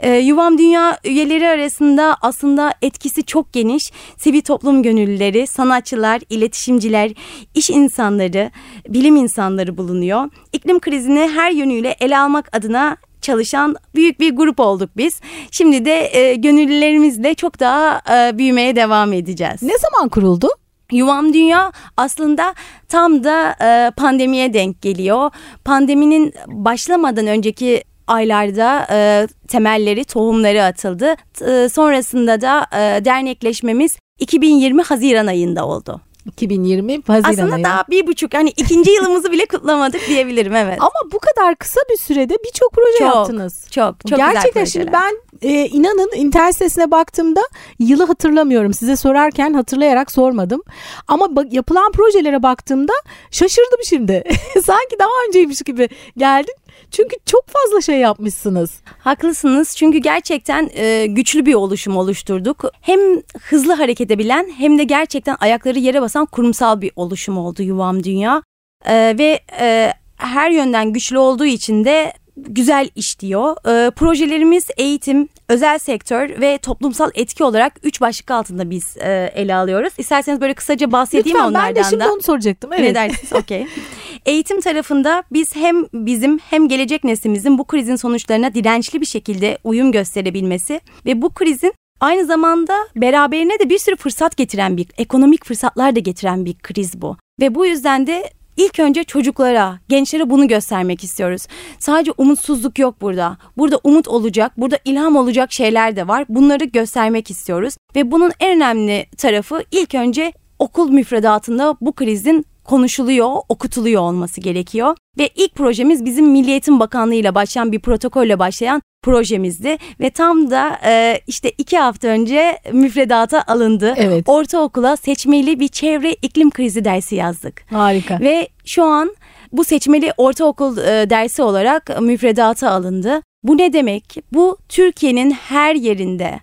E, 0.00 0.16
Yuvam 0.16 0.58
Dünya 0.58 0.98
üyeleri 1.04 1.48
arasında 1.48 2.16
aslında 2.20 2.74
etkisi 2.82 3.22
çok 3.24 3.52
geniş. 3.52 3.92
Sivil 4.16 4.40
toplum 4.40 4.82
gönüllüleri, 4.82 5.46
sanatçılar, 5.46 6.20
iletişimciler, 6.30 7.12
iş 7.54 7.70
insanları, 7.70 8.50
bilim 8.88 9.16
insanları 9.16 9.76
bulunuyor. 9.76 10.30
İklim 10.52 10.80
krizini 10.80 11.30
her 11.34 11.50
yönüyle 11.50 11.96
ele 12.00 12.18
almak 12.18 12.56
adına 12.56 12.96
çalışan 13.22 13.76
büyük 13.94 14.20
bir 14.20 14.36
grup 14.36 14.60
olduk 14.60 14.90
biz. 14.96 15.20
Şimdi 15.50 15.84
de 15.84 16.16
e, 16.18 16.34
gönüllülerimizle 16.34 17.34
çok 17.34 17.60
daha 17.60 18.02
e, 18.10 18.38
büyümeye 18.38 18.76
devam 18.76 19.12
edeceğiz. 19.12 19.62
Ne 19.62 19.78
zaman 19.78 20.08
kuruldu? 20.08 20.48
Yuvam 20.92 21.32
Dünya 21.32 21.72
aslında 21.96 22.54
tam 22.88 23.24
da 23.24 23.56
e, 23.62 23.90
pandemiye 23.90 24.54
denk 24.54 24.82
geliyor. 24.82 25.30
Pandeminin 25.64 26.32
başlamadan 26.46 27.26
önceki 27.26 27.84
aylarda 28.06 28.86
e, 28.90 29.28
temelleri, 29.48 30.04
tohumları 30.04 30.64
atıldı. 30.64 31.14
E, 31.46 31.68
sonrasında 31.68 32.40
da 32.40 32.66
e, 32.72 33.04
dernekleşmemiz 33.04 33.98
2020 34.18 34.82
Haziran 34.82 35.26
ayında 35.26 35.66
oldu. 35.66 36.00
2020 36.26 37.02
Haziran 37.06 37.32
Aslında 37.32 37.54
ayı. 37.54 37.64
daha 37.64 37.84
bir 37.90 38.06
buçuk 38.06 38.34
hani 38.34 38.50
ikinci 38.50 38.90
yılımızı 38.90 39.32
bile 39.32 39.46
kutlamadık 39.46 40.06
diyebilirim 40.08 40.54
evet. 40.56 40.78
Ama 40.80 41.12
bu 41.12 41.18
kadar 41.18 41.56
kısa 41.56 41.80
bir 41.90 41.96
sürede 41.96 42.36
birçok 42.44 42.72
proje 42.72 42.98
Çok, 42.98 43.06
yaptınız. 43.16 43.66
Çok 43.70 43.94
çok 44.08 44.18
Gerçekten 44.18 44.64
güzel 44.64 44.66
şimdi 44.66 44.90
projeler. 44.90 45.10
ben 45.31 45.31
e, 45.42 45.66
inanın 45.66 46.10
internet 46.16 46.52
sitesine 46.52 46.90
baktığımda 46.90 47.40
yılı 47.78 48.04
hatırlamıyorum. 48.04 48.74
Size 48.74 48.96
sorarken 48.96 49.54
hatırlayarak 49.54 50.12
sormadım. 50.12 50.62
Ama 51.08 51.36
bak, 51.36 51.52
yapılan 51.52 51.92
projelere 51.92 52.42
baktığımda 52.42 52.92
şaşırdım 53.30 53.80
şimdi. 53.84 54.24
Sanki 54.64 54.98
daha 54.98 55.10
önceymiş 55.28 55.62
gibi 55.62 55.88
geldin. 56.16 56.54
Çünkü 56.90 57.16
çok 57.26 57.44
fazla 57.48 57.80
şey 57.80 57.98
yapmışsınız. 57.98 58.80
Haklısınız 58.98 59.76
çünkü 59.76 59.98
gerçekten 59.98 60.70
e, 60.74 61.06
güçlü 61.06 61.46
bir 61.46 61.54
oluşum 61.54 61.96
oluşturduk. 61.96 62.64
Hem 62.80 63.00
hızlı 63.40 63.72
hareket 63.72 64.10
edebilen 64.10 64.50
hem 64.58 64.78
de 64.78 64.84
gerçekten 64.84 65.36
ayakları 65.40 65.78
yere 65.78 66.00
basan 66.02 66.26
kurumsal 66.26 66.80
bir 66.80 66.90
oluşum 66.96 67.38
oldu 67.38 67.62
Yuvam 67.62 68.04
Dünya. 68.04 68.42
E, 68.84 69.14
ve 69.18 69.40
e, 69.60 69.92
her 70.16 70.50
yönden 70.50 70.92
güçlü 70.92 71.18
olduğu 71.18 71.44
için 71.44 71.84
de 71.84 72.12
güzel 72.48 72.88
işliyor. 72.94 73.56
E, 73.86 73.90
projelerimiz 73.90 74.66
eğitim, 74.76 75.28
özel 75.48 75.78
sektör 75.78 76.40
ve 76.40 76.58
toplumsal 76.58 77.10
etki 77.14 77.44
olarak 77.44 77.72
üç 77.82 78.00
başlık 78.00 78.30
altında 78.30 78.70
biz 78.70 78.96
e, 78.96 79.32
ele 79.34 79.54
alıyoruz. 79.54 79.92
İsterseniz 79.98 80.40
böyle 80.40 80.54
kısaca 80.54 80.92
bahsedeyim 80.92 81.26
Lütfen 81.36 81.48
onlardan 81.50 81.74
ben 81.74 81.84
de 81.84 81.88
şimdi 81.90 82.04
da. 82.04 82.12
onu 82.12 82.22
soracaktım. 82.22 82.70
Ne 82.70 82.76
Evet. 82.76 82.94
dersiniz? 82.94 83.32
Okey. 83.32 83.66
Eğitim 84.26 84.60
tarafında 84.60 85.22
biz 85.32 85.56
hem 85.56 85.84
bizim 85.92 86.38
hem 86.38 86.68
gelecek 86.68 87.04
neslimizin 87.04 87.58
bu 87.58 87.64
krizin 87.64 87.96
sonuçlarına 87.96 88.54
dirençli 88.54 89.00
bir 89.00 89.06
şekilde 89.06 89.58
uyum 89.64 89.92
gösterebilmesi 89.92 90.80
ve 91.06 91.22
bu 91.22 91.30
krizin 91.34 91.72
aynı 92.00 92.24
zamanda 92.26 92.74
beraberine 92.96 93.58
de 93.58 93.68
bir 93.70 93.78
sürü 93.78 93.96
fırsat 93.96 94.36
getiren 94.36 94.76
bir 94.76 94.86
ekonomik 94.98 95.46
fırsatlar 95.46 95.96
da 95.96 96.00
getiren 96.00 96.44
bir 96.44 96.54
kriz 96.54 97.02
bu. 97.02 97.16
Ve 97.40 97.54
bu 97.54 97.66
yüzden 97.66 98.06
de 98.06 98.30
ilk 98.56 98.80
önce 98.80 99.04
çocuklara, 99.04 99.78
gençlere 99.88 100.30
bunu 100.30 100.48
göstermek 100.48 101.04
istiyoruz. 101.04 101.46
Sadece 101.78 102.12
umutsuzluk 102.18 102.78
yok 102.78 103.00
burada. 103.00 103.36
Burada 103.56 103.80
umut 103.84 104.08
olacak, 104.08 104.52
burada 104.56 104.78
ilham 104.84 105.16
olacak 105.16 105.52
şeyler 105.52 105.96
de 105.96 106.08
var. 106.08 106.24
Bunları 106.28 106.64
göstermek 106.64 107.30
istiyoruz. 107.30 107.76
Ve 107.96 108.10
bunun 108.10 108.32
en 108.40 108.56
önemli 108.56 109.06
tarafı 109.18 109.64
ilk 109.70 109.94
önce 109.94 110.32
okul 110.58 110.90
müfredatında 110.90 111.76
bu 111.80 111.92
krizin 111.92 112.46
konuşuluyor, 112.64 113.36
okutuluyor 113.48 114.02
olması 114.02 114.40
gerekiyor. 114.40 114.96
Ve 115.18 115.28
ilk 115.34 115.54
projemiz 115.54 116.04
bizim 116.04 116.26
Milli 116.30 116.50
Eğitim 116.50 116.80
Bakanlığı 116.80 117.14
ile 117.14 117.34
başlayan 117.34 117.72
bir 117.72 117.80
protokolle 117.80 118.38
başlayan 118.38 118.82
projemizdi. 119.02 119.76
Ve 120.00 120.10
tam 120.10 120.50
da 120.50 120.78
e, 120.84 121.20
işte 121.26 121.52
iki 121.58 121.78
hafta 121.78 122.08
önce 122.08 122.58
müfredata 122.72 123.44
alındı. 123.46 123.94
Evet. 123.96 124.28
Ortaokula 124.28 124.96
seçmeli 124.96 125.60
bir 125.60 125.68
çevre 125.68 126.12
iklim 126.12 126.50
krizi 126.50 126.84
dersi 126.84 127.14
yazdık. 127.14 127.64
Harika. 127.70 128.20
Ve 128.20 128.48
şu 128.64 128.84
an 128.84 129.16
bu 129.52 129.64
seçmeli 129.64 130.12
ortaokul 130.16 130.76
e, 130.78 131.10
dersi 131.10 131.42
olarak 131.42 132.00
müfredata 132.02 132.70
alındı. 132.70 133.22
Bu 133.42 133.58
ne 133.58 133.72
demek? 133.72 134.16
Bu 134.32 134.56
Türkiye'nin 134.68 135.30
her 135.30 135.74
yerinde 135.74 136.40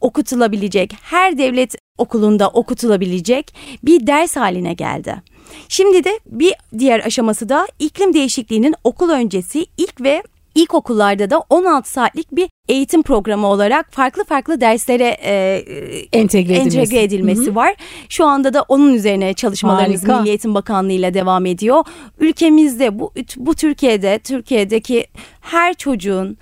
okutulabilecek, 0.00 0.96
her 1.02 1.38
devlet 1.38 1.74
okulunda 1.98 2.48
okutulabilecek 2.48 3.54
bir 3.82 4.06
ders 4.06 4.36
haline 4.36 4.74
geldi. 4.74 5.22
Şimdi 5.68 6.04
de 6.04 6.20
bir 6.26 6.54
diğer 6.78 7.00
aşaması 7.06 7.48
da 7.48 7.66
iklim 7.78 8.14
değişikliğinin 8.14 8.74
okul 8.84 9.10
öncesi 9.10 9.66
ilk 9.76 10.00
ve 10.00 10.22
ilkokullarda 10.54 11.30
da 11.30 11.38
16 11.50 11.90
saatlik 11.90 12.32
bir 12.32 12.48
eğitim 12.68 13.02
programı 13.02 13.46
olarak 13.46 13.92
farklı 13.92 14.24
farklı 14.24 14.60
derslere 14.60 15.16
e, 15.24 15.64
Entegre 16.12 16.52
edilmesi. 16.54 16.78
entegre 16.78 17.02
edilmesi 17.02 17.46
Hı 17.46 17.50
hı. 17.50 17.54
var. 17.54 17.74
Şu 18.08 18.24
anda 18.26 18.54
da 18.54 18.62
onun 18.68 18.94
üzerine 18.94 19.34
çalışmalarımız 19.34 20.02
Harika. 20.02 20.18
Milli 20.20 20.28
Eğitim 20.28 20.54
Bakanlığı 20.54 20.92
ile 20.92 21.14
devam 21.14 21.46
ediyor. 21.46 21.84
Ülkemizde 22.18 22.98
bu 22.98 23.12
bu 23.36 23.54
Türkiye'de 23.54 24.18
Türkiye'deki 24.18 25.06
her 25.40 25.74
çocuğun 25.74 26.38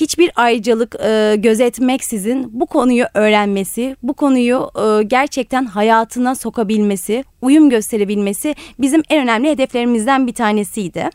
hiçbir 0.00 0.30
ayrıcalık 0.36 0.94
e, 1.04 1.34
gözetmeksizin 1.38 2.60
bu 2.60 2.66
konuyu 2.66 3.04
öğrenmesi, 3.14 3.96
bu 4.02 4.14
konuyu 4.14 4.70
e, 4.76 5.02
gerçekten 5.02 5.64
hayatına 5.64 6.34
sokabilmesi, 6.34 7.24
uyum 7.42 7.70
gösterebilmesi 7.70 8.54
bizim 8.78 9.02
en 9.10 9.22
önemli 9.22 9.50
hedeflerimizden 9.50 10.26
bir 10.26 10.34
tanesiydi. 10.34 11.10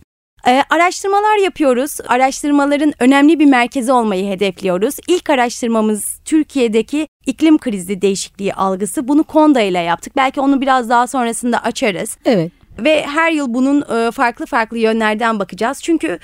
Ee, 0.47 0.63
araştırmalar 0.69 1.38
yapıyoruz. 1.38 1.97
Araştırmaların 2.07 2.93
önemli 3.00 3.39
bir 3.39 3.45
merkezi 3.45 3.91
olmayı 3.91 4.29
hedefliyoruz. 4.29 4.95
İlk 5.07 5.29
araştırmamız 5.29 6.19
Türkiye'deki 6.25 7.07
iklim 7.25 7.57
krizi 7.57 8.01
değişikliği 8.01 8.53
algısı. 8.53 9.07
Bunu 9.07 9.23
Konda 9.23 9.61
ile 9.61 9.79
yaptık. 9.79 10.15
Belki 10.15 10.41
onu 10.41 10.61
biraz 10.61 10.89
daha 10.89 11.07
sonrasında 11.07 11.63
açarız. 11.63 12.17
Evet. 12.25 12.51
Ve 12.79 13.03
her 13.03 13.31
yıl 13.31 13.53
bunun 13.53 13.81
e, 13.81 14.11
farklı 14.11 14.45
farklı 14.45 14.77
yönlerden 14.77 15.39
bakacağız. 15.39 15.81
Çünkü 15.83 16.19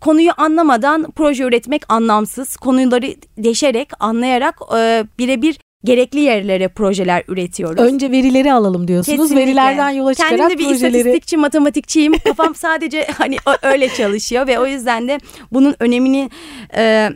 konuyu 0.00 0.30
anlamadan 0.36 1.10
proje 1.16 1.44
üretmek 1.44 1.82
anlamsız. 1.88 2.56
Konuları 2.56 3.14
deşerek, 3.38 3.88
anlayarak 4.00 4.60
e, 4.76 5.04
birebir 5.18 5.58
gerekli 5.84 6.20
yerlere 6.20 6.68
projeler 6.68 7.24
üretiyoruz. 7.28 7.80
Önce 7.80 8.10
verileri 8.10 8.52
alalım 8.52 8.88
diyorsunuz. 8.88 9.18
Kesinlikle. 9.18 9.46
Verilerden 9.46 9.90
yola 9.90 10.14
çıkarak 10.14 10.38
Kendim 10.38 10.58
de 10.58 10.58
bir 10.58 10.68
projeleri 10.68 10.98
istatistikçi, 10.98 11.36
matematikçiyim. 11.36 12.18
Kafam 12.18 12.54
sadece 12.54 13.06
hani 13.18 13.36
öyle 13.62 13.88
çalışıyor 13.88 14.46
ve 14.46 14.58
o 14.58 14.66
yüzden 14.66 15.08
de 15.08 15.18
bunun 15.52 15.74
önemini 15.80 16.30
e, 16.76 17.10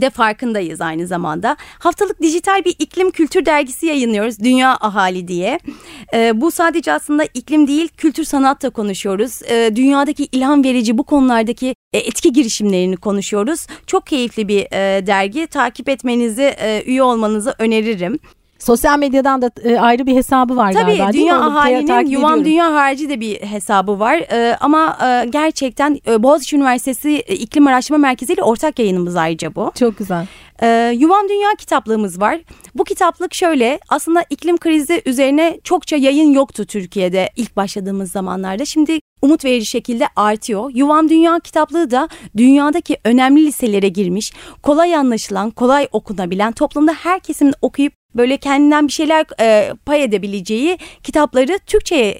de 0.00 0.10
farkındayız 0.10 0.80
aynı 0.80 1.06
zamanda. 1.06 1.56
Haftalık 1.78 2.22
dijital 2.22 2.64
bir 2.64 2.74
iklim 2.78 3.10
kültür 3.10 3.46
dergisi 3.46 3.86
yayınlıyoruz. 3.86 4.38
Dünya 4.40 4.76
Ahali 4.80 5.28
diye. 5.28 5.58
E, 6.14 6.40
bu 6.40 6.50
sadece 6.50 6.92
aslında 6.92 7.24
iklim 7.34 7.68
değil 7.68 7.88
kültür 7.88 8.24
sanat 8.24 8.62
da 8.62 8.70
konuşuyoruz. 8.70 9.42
E, 9.42 9.76
dünyadaki 9.76 10.28
ilham 10.32 10.64
verici 10.64 10.98
bu 10.98 11.02
konulardaki 11.04 11.74
e, 11.92 11.98
etki 11.98 12.32
girişimlerini 12.32 12.96
konuşuyoruz. 12.96 13.66
Çok 13.86 14.06
keyifli 14.06 14.48
bir 14.48 14.66
e, 14.72 15.06
dergi. 15.06 15.46
Takip 15.46 15.88
etmenizi, 15.88 16.54
e, 16.58 16.82
üye 16.86 17.02
olmanızı 17.02 17.54
öneririm. 17.58 18.18
Sosyal 18.64 18.98
medyadan 18.98 19.42
da 19.42 19.50
e, 19.64 19.78
ayrı 19.78 20.06
bir 20.06 20.16
hesabı 20.16 20.56
var 20.56 20.72
Tabii 20.72 20.84
galiba 20.84 21.12
değil 21.12 21.24
Dünya 21.24 21.40
Ahali'nin 21.40 22.06
ediyorum. 22.06 22.44
Dünya 22.44 22.74
harici 22.74 23.08
de 23.08 23.20
bir 23.20 23.42
hesabı 23.42 24.00
var. 24.00 24.14
Ee, 24.32 24.56
ama 24.60 24.98
e, 25.04 25.28
gerçekten 25.28 26.00
e, 26.06 26.22
Boğaziçi 26.22 26.56
Üniversitesi 26.56 27.10
e, 27.10 27.34
İklim 27.34 27.66
Araştırma 27.66 27.98
Merkezi 27.98 28.32
ile 28.32 28.42
ortak 28.42 28.78
yayınımız 28.78 29.16
ayrıca 29.16 29.54
bu. 29.54 29.72
Çok 29.74 29.98
güzel. 29.98 30.26
Ee, 30.62 30.94
Yuvam 30.98 31.28
Dünya 31.28 31.50
kitaplığımız 31.58 32.20
var. 32.20 32.40
Bu 32.74 32.84
kitaplık 32.84 33.34
şöyle 33.34 33.78
aslında 33.88 34.24
iklim 34.30 34.56
krizi 34.56 35.02
üzerine 35.06 35.60
çokça 35.64 35.96
yayın 35.96 36.32
yoktu 36.32 36.64
Türkiye'de 36.64 37.30
ilk 37.36 37.56
başladığımız 37.56 38.12
zamanlarda. 38.12 38.64
Şimdi 38.64 39.00
umut 39.22 39.44
verici 39.44 39.66
şekilde 39.66 40.04
artıyor. 40.16 40.70
Yuvam 40.74 41.08
Dünya 41.08 41.40
kitaplığı 41.40 41.90
da 41.90 42.08
dünyadaki 42.36 42.96
önemli 43.04 43.46
liselere 43.46 43.88
girmiş, 43.88 44.32
kolay 44.62 44.96
anlaşılan, 44.96 45.50
kolay 45.50 45.88
okunabilen, 45.92 46.52
toplumda 46.52 46.92
her 46.92 47.20
kesimin 47.20 47.54
okuyup 47.62 48.03
böyle 48.16 48.36
kendinden 48.36 48.88
bir 48.88 48.92
şeyler 48.92 49.26
e, 49.40 49.72
pay 49.86 50.02
edebileceği 50.04 50.78
kitapları 51.02 51.58
Türkçe'ye 51.66 52.18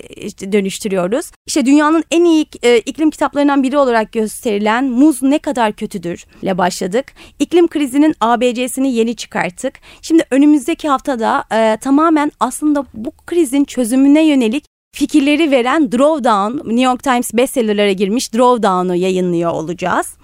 dönüştürüyoruz. 0.52 1.30
İşte 1.46 1.66
dünyanın 1.66 2.04
en 2.10 2.24
iyi 2.24 2.46
e, 2.62 2.78
iklim 2.78 3.10
kitaplarından 3.10 3.62
biri 3.62 3.78
olarak 3.78 4.12
gösterilen 4.12 4.84
Muz 4.84 5.22
Ne 5.22 5.38
Kadar 5.38 5.72
Kötüdür 5.72 6.24
ile 6.42 6.58
başladık. 6.58 7.04
İklim 7.38 7.68
krizinin 7.68 8.14
ABC'sini 8.20 8.92
yeni 8.94 9.16
çıkarttık. 9.16 9.74
Şimdi 10.02 10.24
önümüzdeki 10.30 10.88
haftada 10.88 11.44
e, 11.52 11.76
tamamen 11.76 12.32
aslında 12.40 12.84
bu 12.94 13.10
krizin 13.26 13.64
çözümüne 13.64 14.26
yönelik 14.26 14.64
fikirleri 14.94 15.50
veren 15.50 15.92
Drawdown, 15.92 16.68
New 16.68 16.82
York 16.82 17.02
Times 17.02 17.34
bestsellerlere 17.34 17.92
girmiş 17.92 18.34
Drawdown'u 18.34 18.94
yayınlıyor 18.94 19.50
olacağız. 19.50 20.16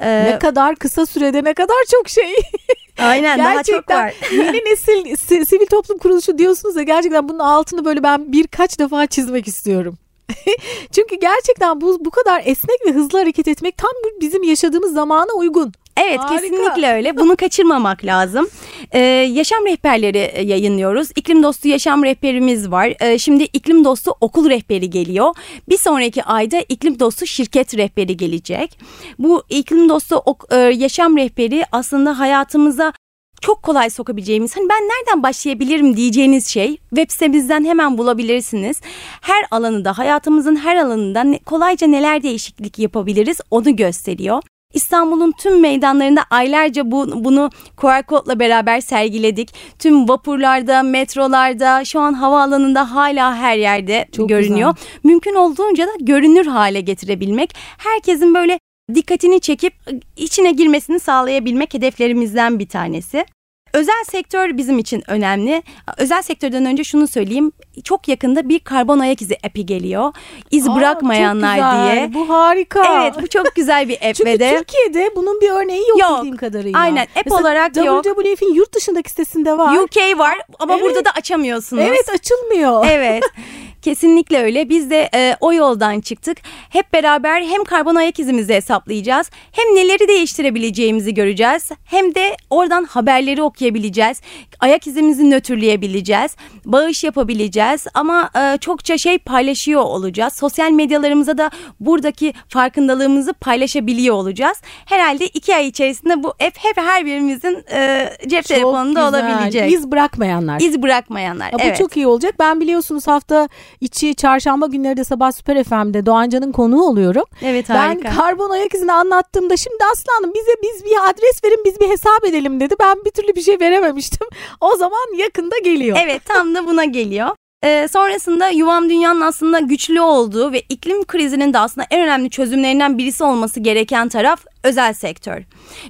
Ee, 0.00 0.24
Ne 0.24 0.38
kadar 0.38 0.76
kısa 0.76 1.06
sürede 1.06 1.44
ne 1.44 1.54
kadar 1.54 1.76
çok 1.90 2.08
şey. 2.08 2.34
Aynen 3.00 3.38
daha 3.38 3.62
çok 3.62 3.90
var. 3.90 4.14
yeni 4.32 4.64
nesil 4.70 5.16
sivil 5.44 5.66
toplum 5.66 5.98
kuruluşu 5.98 6.38
diyorsunuz 6.38 6.76
ya 6.76 6.82
gerçekten 6.82 7.28
bunun 7.28 7.38
altını 7.38 7.84
böyle 7.84 8.02
ben 8.02 8.32
birkaç 8.32 8.78
defa 8.78 9.06
çizmek 9.06 9.48
istiyorum. 9.48 9.98
Çünkü 10.92 11.16
gerçekten 11.20 11.80
bu 11.80 12.04
bu 12.04 12.10
kadar 12.10 12.42
esnek 12.44 12.86
ve 12.86 12.92
hızlı 12.92 13.18
hareket 13.18 13.48
etmek 13.48 13.76
tam 13.76 13.90
bizim 14.20 14.42
yaşadığımız 14.42 14.92
zamana 14.92 15.32
uygun. 15.36 15.72
Evet 16.00 16.18
Harika. 16.20 16.40
kesinlikle 16.40 16.92
öyle. 16.92 17.16
Bunu 17.16 17.36
kaçırmamak 17.36 18.04
lazım. 18.04 18.48
Ee, 18.92 18.98
yaşam 19.32 19.66
rehberleri 19.66 20.18
e, 20.18 20.42
yayınlıyoruz. 20.42 21.08
İklim 21.16 21.42
dostu 21.42 21.68
yaşam 21.68 22.04
rehberimiz 22.04 22.70
var. 22.70 22.94
Ee, 23.00 23.18
şimdi 23.18 23.42
iklim 23.42 23.84
dostu 23.84 24.14
okul 24.20 24.50
rehberi 24.50 24.90
geliyor. 24.90 25.34
Bir 25.68 25.78
sonraki 25.78 26.24
ayda 26.24 26.60
iklim 26.68 27.00
dostu 27.00 27.26
şirket 27.26 27.76
rehberi 27.76 28.16
gelecek. 28.16 28.78
Bu 29.18 29.42
iklim 29.48 29.88
dostu 29.88 30.16
ok, 30.16 30.44
e, 30.50 30.56
yaşam 30.56 31.16
rehberi 31.16 31.64
aslında 31.72 32.18
hayatımıza 32.18 32.92
çok 33.40 33.62
kolay 33.62 33.90
sokabileceğimiz 33.90 34.56
hani 34.56 34.68
ben 34.68 34.82
nereden 34.82 35.22
başlayabilirim 35.22 35.96
diyeceğiniz 35.96 36.46
şey 36.48 36.76
web 36.76 37.10
sitemizden 37.10 37.64
hemen 37.64 37.98
bulabilirsiniz. 37.98 38.80
Her 39.20 39.44
alanında 39.50 39.98
hayatımızın 39.98 40.56
her 40.56 40.76
alanında 40.76 41.38
kolayca 41.46 41.86
neler 41.86 42.22
değişiklik 42.22 42.78
yapabiliriz 42.78 43.40
onu 43.50 43.76
gösteriyor. 43.76 44.42
İstanbul'un 44.74 45.32
tüm 45.32 45.60
meydanlarında 45.60 46.24
aylarca 46.30 46.90
bu, 46.90 47.24
bunu 47.24 47.50
QR 47.76 48.02
kodla 48.02 48.38
beraber 48.40 48.80
sergiledik. 48.80 49.54
Tüm 49.78 50.08
vapurlarda, 50.08 50.82
metrolarda, 50.82 51.84
şu 51.84 52.00
an 52.00 52.12
havaalanında 52.12 52.94
hala 52.94 53.36
her 53.36 53.56
yerde 53.56 54.08
Çok 54.16 54.28
görünüyor. 54.28 54.74
Güzel. 54.74 54.90
Mümkün 55.04 55.34
olduğunca 55.34 55.86
da 55.86 55.92
görünür 56.00 56.46
hale 56.46 56.80
getirebilmek. 56.80 57.54
Herkesin 57.78 58.34
böyle 58.34 58.60
dikkatini 58.94 59.40
çekip 59.40 59.74
içine 60.16 60.52
girmesini 60.52 61.00
sağlayabilmek 61.00 61.74
hedeflerimizden 61.74 62.58
bir 62.58 62.68
tanesi. 62.68 63.24
Özel 63.72 64.04
sektör 64.06 64.56
bizim 64.56 64.78
için 64.78 65.02
önemli. 65.06 65.62
Özel 65.96 66.22
sektörden 66.22 66.66
önce 66.66 66.84
şunu 66.84 67.08
söyleyeyim. 67.08 67.52
Çok 67.84 68.08
yakında 68.08 68.48
bir 68.48 68.58
karbon 68.58 68.98
ayak 68.98 69.22
izi 69.22 69.36
app'i 69.44 69.66
geliyor. 69.66 70.12
İz 70.50 70.68
Aa, 70.68 70.76
bırakmayanlar 70.76 71.56
diye. 71.56 72.14
Bu 72.14 72.28
harika. 72.28 73.02
Evet 73.02 73.14
bu 73.22 73.26
çok 73.26 73.54
güzel 73.54 73.88
bir 73.88 73.94
app 73.96 74.14
Çünkü 74.14 74.30
ve 74.30 74.40
de. 74.40 74.58
Türkiye'de 74.58 75.10
bunun 75.16 75.40
bir 75.40 75.50
örneği 75.50 75.88
yok, 75.88 76.00
yok. 76.00 76.18
bildiğim 76.18 76.36
kadarıyla. 76.36 76.78
Aynen 76.78 77.02
app 77.02 77.26
Mesela 77.26 77.40
olarak 77.40 77.76
yok. 77.76 78.04
WWF'in 78.04 78.54
yurt 78.54 78.74
dışındaki 78.74 79.10
sitesinde 79.10 79.58
var. 79.58 79.76
UK 79.76 80.18
var 80.18 80.38
ama 80.58 80.74
evet. 80.74 80.84
burada 80.84 81.04
da 81.04 81.10
açamıyorsunuz. 81.10 81.82
Evet 81.86 82.08
açılmıyor. 82.08 82.86
Evet. 82.88 83.24
Kesinlikle 83.82 84.38
öyle. 84.42 84.68
Biz 84.68 84.90
de 84.90 85.08
e, 85.14 85.36
o 85.40 85.52
yoldan 85.52 86.00
çıktık. 86.00 86.38
Hep 86.70 86.92
beraber 86.92 87.42
hem 87.42 87.64
karbon 87.64 87.94
ayak 87.94 88.18
izimizi 88.18 88.54
hesaplayacağız. 88.54 89.30
Hem 89.52 89.74
neleri 89.74 90.08
değiştirebileceğimizi 90.08 91.14
göreceğiz. 91.14 91.70
Hem 91.84 92.14
de 92.14 92.36
oradan 92.50 92.84
haberleri 92.84 93.42
okuyabileceğiz. 93.42 94.20
Ayak 94.60 94.86
izimizi 94.86 95.30
nötrleyebileceğiz. 95.30 96.36
Bağış 96.64 97.04
yapabileceğiz. 97.04 97.69
Ama 97.94 98.30
e, 98.36 98.58
çokça 98.58 98.98
şey 98.98 99.18
paylaşıyor 99.18 99.82
olacağız. 99.82 100.32
Sosyal 100.32 100.70
medyalarımıza 100.70 101.38
da 101.38 101.50
buradaki 101.80 102.34
farkındalığımızı 102.48 103.32
paylaşabiliyor 103.32 104.14
olacağız. 104.14 104.62
Herhalde 104.84 105.26
iki 105.26 105.56
ay 105.56 105.66
içerisinde 105.66 106.22
bu 106.22 106.28
app 106.28 106.58
hep 106.58 106.76
her 106.76 107.06
birimizin 107.06 107.64
e, 107.72 108.10
cep 108.26 108.42
çok 108.44 108.56
telefonunda 108.56 109.10
güzel. 109.10 109.30
olabilecek. 109.30 109.72
İz 109.72 109.90
bırakmayanlar. 109.90 110.60
İz 110.60 110.82
bırakmayanlar. 110.82 111.46
Ya, 111.52 111.58
bu 111.58 111.62
evet. 111.62 111.78
çok 111.78 111.96
iyi 111.96 112.06
olacak. 112.06 112.34
Ben 112.38 112.60
biliyorsunuz 112.60 113.06
hafta 113.06 113.48
içi 113.80 114.14
çarşamba 114.14 114.66
günleri 114.66 114.96
de 114.96 115.04
sabah 115.04 115.32
Süper 115.32 115.64
FM'de 115.64 116.06
Doğancan'ın 116.06 116.52
konuğu 116.52 116.82
oluyorum. 116.82 117.24
Evet 117.42 117.70
harika. 117.70 118.04
Ben 118.04 118.16
karbon 118.16 118.50
ayak 118.50 118.74
izini 118.74 118.92
anlattığımda 118.92 119.56
şimdi 119.56 119.84
Aslanım 119.92 120.34
bize 120.34 120.52
biz 120.62 120.84
bir 120.84 121.10
adres 121.10 121.44
verin 121.44 121.62
biz 121.64 121.80
bir 121.80 121.88
hesap 121.88 122.24
edelim 122.24 122.60
dedi. 122.60 122.74
Ben 122.80 123.04
bir 123.04 123.10
türlü 123.10 123.34
bir 123.34 123.42
şey 123.42 123.60
verememiştim. 123.60 124.26
O 124.60 124.76
zaman 124.76 125.16
yakında 125.18 125.58
geliyor. 125.64 125.98
Evet 126.00 126.22
tam 126.24 126.54
da 126.54 126.66
buna 126.66 126.84
geliyor. 126.84 127.28
Ee, 127.64 127.88
sonrasında 127.92 128.48
yuvam 128.48 128.90
dünyanın 128.90 129.20
aslında 129.20 129.60
güçlü 129.60 130.00
olduğu 130.00 130.52
ve 130.52 130.60
iklim 130.60 131.04
krizinin 131.04 131.52
de 131.52 131.58
aslında 131.58 131.86
en 131.90 132.00
önemli 132.00 132.30
çözümlerinden 132.30 132.98
birisi 132.98 133.24
olması 133.24 133.60
gereken 133.60 134.08
taraf 134.08 134.44
özel 134.64 134.92
sektör. 134.92 135.42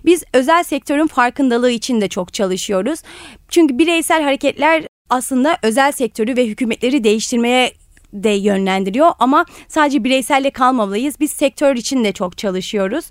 Biz 0.05 0.25
özel 0.33 0.63
sektörün 0.63 1.07
farkındalığı 1.07 1.71
için 1.71 2.01
de 2.01 2.09
çok 2.09 2.33
çalışıyoruz. 2.33 3.01
Çünkü 3.49 3.79
bireysel 3.79 4.23
hareketler 4.23 4.85
aslında 5.11 5.59
özel 5.63 5.93
sektörü 5.93 6.37
ve 6.37 6.47
hükümetleri 6.47 7.05
değiştirmeye 7.05 7.73
de 8.13 8.31
yönlendiriyor 8.31 9.13
ama 9.19 9.47
sadece 9.69 10.05
bireyselle 10.05 10.51
kalmamalıyız. 10.51 11.21
Biz 11.21 11.31
sektör 11.31 11.77
için 11.77 12.05
de 12.05 12.13
çok 12.13 12.39
çalışıyoruz. 12.39 13.05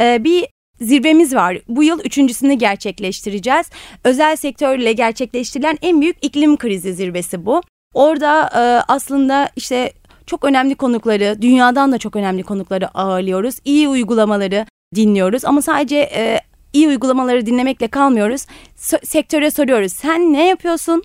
Ee, 0.00 0.24
bir 0.24 0.46
zirvemiz 0.80 1.34
var. 1.34 1.58
Bu 1.68 1.82
yıl 1.84 2.00
üçüncüsünü 2.00 2.54
gerçekleştireceğiz. 2.54 3.66
Özel 4.04 4.36
sektörle 4.36 4.92
gerçekleştirilen 4.92 5.78
en 5.82 6.00
büyük 6.00 6.16
iklim 6.22 6.56
krizi 6.56 6.94
zirvesi 6.94 7.46
bu. 7.46 7.62
Orada 8.06 8.50
e, 8.54 8.60
aslında 8.92 9.48
işte 9.56 9.92
çok 10.26 10.44
önemli 10.44 10.74
konukları, 10.74 11.42
dünyadan 11.42 11.92
da 11.92 11.98
çok 11.98 12.16
önemli 12.16 12.42
konukları 12.42 12.88
ağırlıyoruz. 12.98 13.54
İyi 13.64 13.88
uygulamaları 13.88 14.66
dinliyoruz 14.94 15.44
ama 15.44 15.62
sadece 15.62 15.96
e, 15.96 16.40
iyi 16.72 16.88
uygulamaları 16.88 17.46
dinlemekle 17.46 17.88
kalmıyoruz. 17.88 18.46
S- 18.76 19.00
sektöre 19.04 19.50
soruyoruz. 19.50 19.92
Sen 19.92 20.32
ne 20.32 20.46
yapıyorsun? 20.48 21.02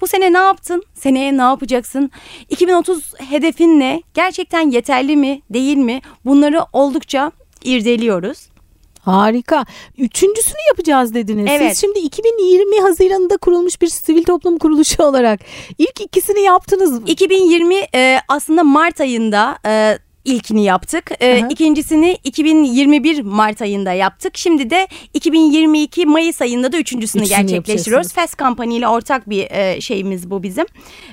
Bu 0.00 0.06
sene 0.06 0.32
ne 0.32 0.38
yaptın? 0.38 0.82
Seneye 0.94 1.36
ne 1.36 1.42
yapacaksın? 1.42 2.10
2030 2.50 3.14
hedefin 3.20 3.80
ne? 3.80 4.02
Gerçekten 4.14 4.70
yeterli 4.70 5.16
mi? 5.16 5.40
Değil 5.50 5.76
mi? 5.76 6.00
Bunları 6.24 6.60
oldukça 6.72 7.32
irdeliyoruz. 7.64 8.48
Harika. 9.04 9.64
Üçüncüsünü 9.98 10.60
yapacağız 10.68 11.14
dediniz. 11.14 11.46
Evet. 11.50 11.72
Siz 11.72 11.80
şimdi 11.80 11.98
2020 11.98 12.80
Haziran'ında 12.80 13.36
kurulmuş 13.36 13.82
bir 13.82 13.86
sivil 13.86 14.24
toplum 14.24 14.58
kuruluşu 14.58 15.02
olarak 15.04 15.40
ilk 15.78 16.00
ikisini 16.00 16.40
yaptınız 16.40 16.92
mı? 16.92 17.02
2020 17.06 17.74
e, 17.94 18.18
aslında 18.28 18.64
Mart 18.64 19.00
ayında 19.00 19.58
e, 19.66 19.98
ilkini 20.24 20.64
yaptık. 20.64 21.10
Ee, 21.20 21.42
Hı 21.42 21.46
ikincisini 21.50 22.18
2021 22.24 23.22
Mart 23.22 23.62
ayında 23.62 23.92
yaptık. 23.92 24.36
Şimdi 24.36 24.70
de 24.70 24.88
2022 25.14 26.06
Mayıs 26.06 26.42
ayında 26.42 26.72
da 26.72 26.78
üçüncüsünü 26.78 27.22
Üçünü 27.22 27.36
gerçekleştiriyoruz. 27.36 28.12
Fast 28.12 28.38
Company 28.38 28.76
ile 28.76 28.88
ortak 28.88 29.30
bir 29.30 29.50
e, 29.50 29.80
şeyimiz 29.80 30.30
bu 30.30 30.42
bizim. 30.42 30.66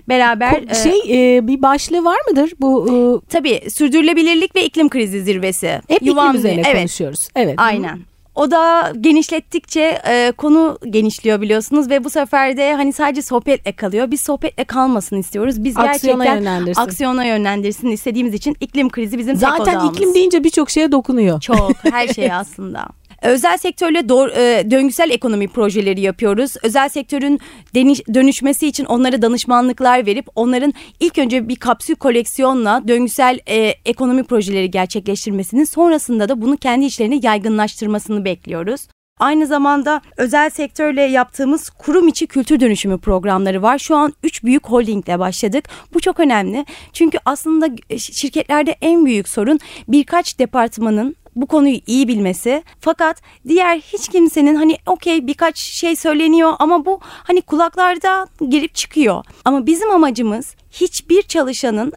Beraber 0.10 0.52
Ko- 0.52 0.72
e, 0.72 0.84
şey 0.84 1.38
e, 1.38 1.48
bir 1.48 1.62
başlığı 1.62 2.04
var 2.04 2.18
mıdır 2.30 2.54
bu? 2.60 2.88
E... 2.90 3.30
Tabii 3.30 3.62
sürdürülebilirlik 3.70 4.56
ve 4.56 4.66
iklim 4.66 4.90
krizi 4.90 5.24
zirvesi. 5.24 5.82
Hep 5.88 6.02
Yuvan 6.02 6.28
iklim 6.28 6.40
üzerine 6.40 6.62
evet. 6.66 6.78
konuşuyoruz. 6.78 7.28
Evet. 7.36 7.56
Aynen. 7.58 8.11
O 8.36 8.52
da 8.52 8.94
genişlettikçe 9.02 10.02
e, 10.08 10.32
konu 10.38 10.78
genişliyor 10.90 11.42
biliyorsunuz 11.42 11.90
ve 11.90 12.04
bu 12.04 12.10
sefer 12.10 12.58
de 12.58 12.74
hani 12.74 12.94
sadece 12.94 13.22
sohbetle 13.22 13.72
kalıyor. 13.72 14.12
Biz 14.12 14.22
sohbetle 14.22 14.64
kalmasın 14.64 15.18
istiyoruz. 15.18 15.64
Biz 15.64 15.78
aksiyona 15.78 16.24
gerçekten 16.24 16.36
yönlendirsin. 16.54 16.82
aksiyona 16.82 17.26
yönlendirsin 17.26 17.88
istediğimiz 17.88 18.34
için 18.34 18.56
iklim 18.60 18.90
krizi 18.90 19.18
bizim 19.18 19.36
Zaten 19.36 19.58
tek 19.66 19.74
odağımız. 19.74 19.96
iklim 19.96 20.14
deyince 20.14 20.44
birçok 20.44 20.70
şeye 20.70 20.92
dokunuyor. 20.92 21.42
Çok 21.42 21.72
her 21.92 22.08
şeye 22.14 22.34
aslında. 22.36 22.86
Özel 23.22 23.58
sektörle 23.58 24.10
doğru, 24.10 24.32
e, 24.32 24.72
döngüsel 24.72 25.10
ekonomi 25.10 25.48
projeleri 25.48 26.02
yapıyoruz. 26.02 26.54
Özel 26.64 26.90
sektörün 26.90 27.40
deniş, 27.76 28.08
dönüşmesi 28.14 28.68
için 28.68 28.86
onlara 28.86 29.22
danışmanlıklar 29.22 30.06
verip 30.06 30.28
onların 30.36 30.74
ilk 31.00 31.18
önce 31.18 31.48
bir 31.48 31.56
kapsül 31.56 31.96
koleksiyonla 31.96 32.84
döngüsel 32.88 33.40
e, 33.48 33.56
ekonomi 33.86 34.24
projeleri 34.24 34.72
gerçekleştirmesinin 34.72 35.64
sonrasında 35.64 36.30
da 36.30 36.42
bunu 36.42 36.58
kendi 36.58 36.86
işlerine 36.86 37.20
yaygınlaştırmasını 37.24 38.26
bekliyoruz. 38.26 38.88
Aynı 39.20 39.48
zamanda 39.48 40.02
özel 40.18 40.50
sektörle 40.50 41.02
yaptığımız 41.02 41.70
kurum 41.70 42.08
içi 42.08 42.28
kültür 42.28 42.60
dönüşümü 42.60 42.98
programları 42.98 43.62
var. 43.62 43.80
Şu 43.80 43.96
an 43.96 44.14
3 44.24 44.44
büyük 44.44 44.68
holdingle 44.68 45.20
başladık. 45.20 45.70
Bu 45.94 46.00
çok 46.00 46.20
önemli. 46.20 46.66
Çünkü 46.94 47.18
aslında 47.26 47.68
şirketlerde 47.98 48.76
en 48.82 49.06
büyük 49.06 49.30
sorun 49.30 49.60
birkaç 49.88 50.40
departmanın 50.40 51.16
bu 51.36 51.46
konuyu 51.46 51.80
iyi 51.88 52.08
bilmesi. 52.08 52.64
Fakat 52.80 53.22
diğer 53.48 53.78
hiç 53.80 54.08
kimsenin 54.08 54.56
hani 54.56 54.78
okey 54.86 55.28
birkaç 55.28 55.60
şey 55.60 55.96
söyleniyor 55.96 56.54
ama 56.60 56.86
bu 56.86 57.00
hani 57.04 57.42
kulaklarda 57.42 58.28
girip 58.50 58.76
çıkıyor. 58.76 59.26
Ama 59.46 59.66
bizim 59.66 59.92
amacımız 59.92 60.56
hiçbir 60.72 61.22
çalışanın 61.22 61.94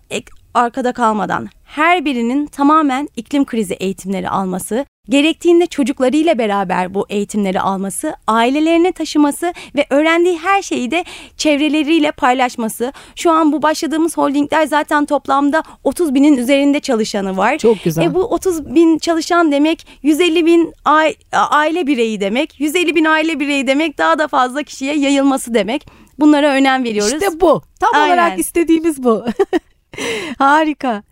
arkada 0.55 0.93
kalmadan 0.93 1.49
her 1.65 2.05
birinin 2.05 2.47
tamamen 2.47 3.09
iklim 3.17 3.45
krizi 3.45 3.75
eğitimleri 3.75 4.29
alması, 4.29 4.87
gerektiğinde 5.09 5.67
çocuklarıyla 5.67 6.39
beraber 6.39 6.95
bu 6.95 7.07
eğitimleri 7.09 7.61
alması, 7.61 8.17
ailelerine 8.27 8.93
taşıması 8.93 9.53
ve 9.77 9.87
öğrendiği 9.91 10.39
her 10.39 10.63
şeyi 10.63 10.91
de 10.91 11.05
çevreleriyle 11.37 12.13
paylaşması. 12.13 12.93
Şu 13.17 13.31
an 13.31 13.53
bu 13.53 13.63
başladığımız 13.63 14.17
holdingler 14.17 14.67
zaten 14.67 15.05
toplamda 15.05 15.63
30 15.85 16.15
binin 16.15 16.37
üzerinde 16.37 16.81
çalışanı 16.81 17.37
var. 17.37 17.59
Çok 17.59 17.85
güzel. 17.85 18.03
E 18.03 18.15
bu 18.15 18.25
30 18.25 18.75
bin 18.75 18.99
çalışan 18.99 19.53
demek 19.53 19.87
150 20.03 20.47
bin 20.47 20.73
aile 21.33 21.87
bireyi 21.87 22.21
demek. 22.21 22.61
150 22.61 22.95
bin 22.95 23.05
aile 23.05 23.41
bireyi 23.41 23.67
demek 23.67 23.99
daha 23.99 24.19
da 24.19 24.29
fazla 24.29 24.63
kişiye 24.63 24.97
yayılması 24.97 25.55
demek. 25.55 25.87
Bunlara 26.19 26.55
önem 26.55 26.85
veriyoruz. 26.85 27.13
İşte 27.13 27.41
bu. 27.41 27.63
Tam 27.81 27.91
Aynen. 27.95 28.07
olarak 28.07 28.39
istediğimiz 28.39 29.05
bu. 29.05 29.25
Harika. 30.39 31.03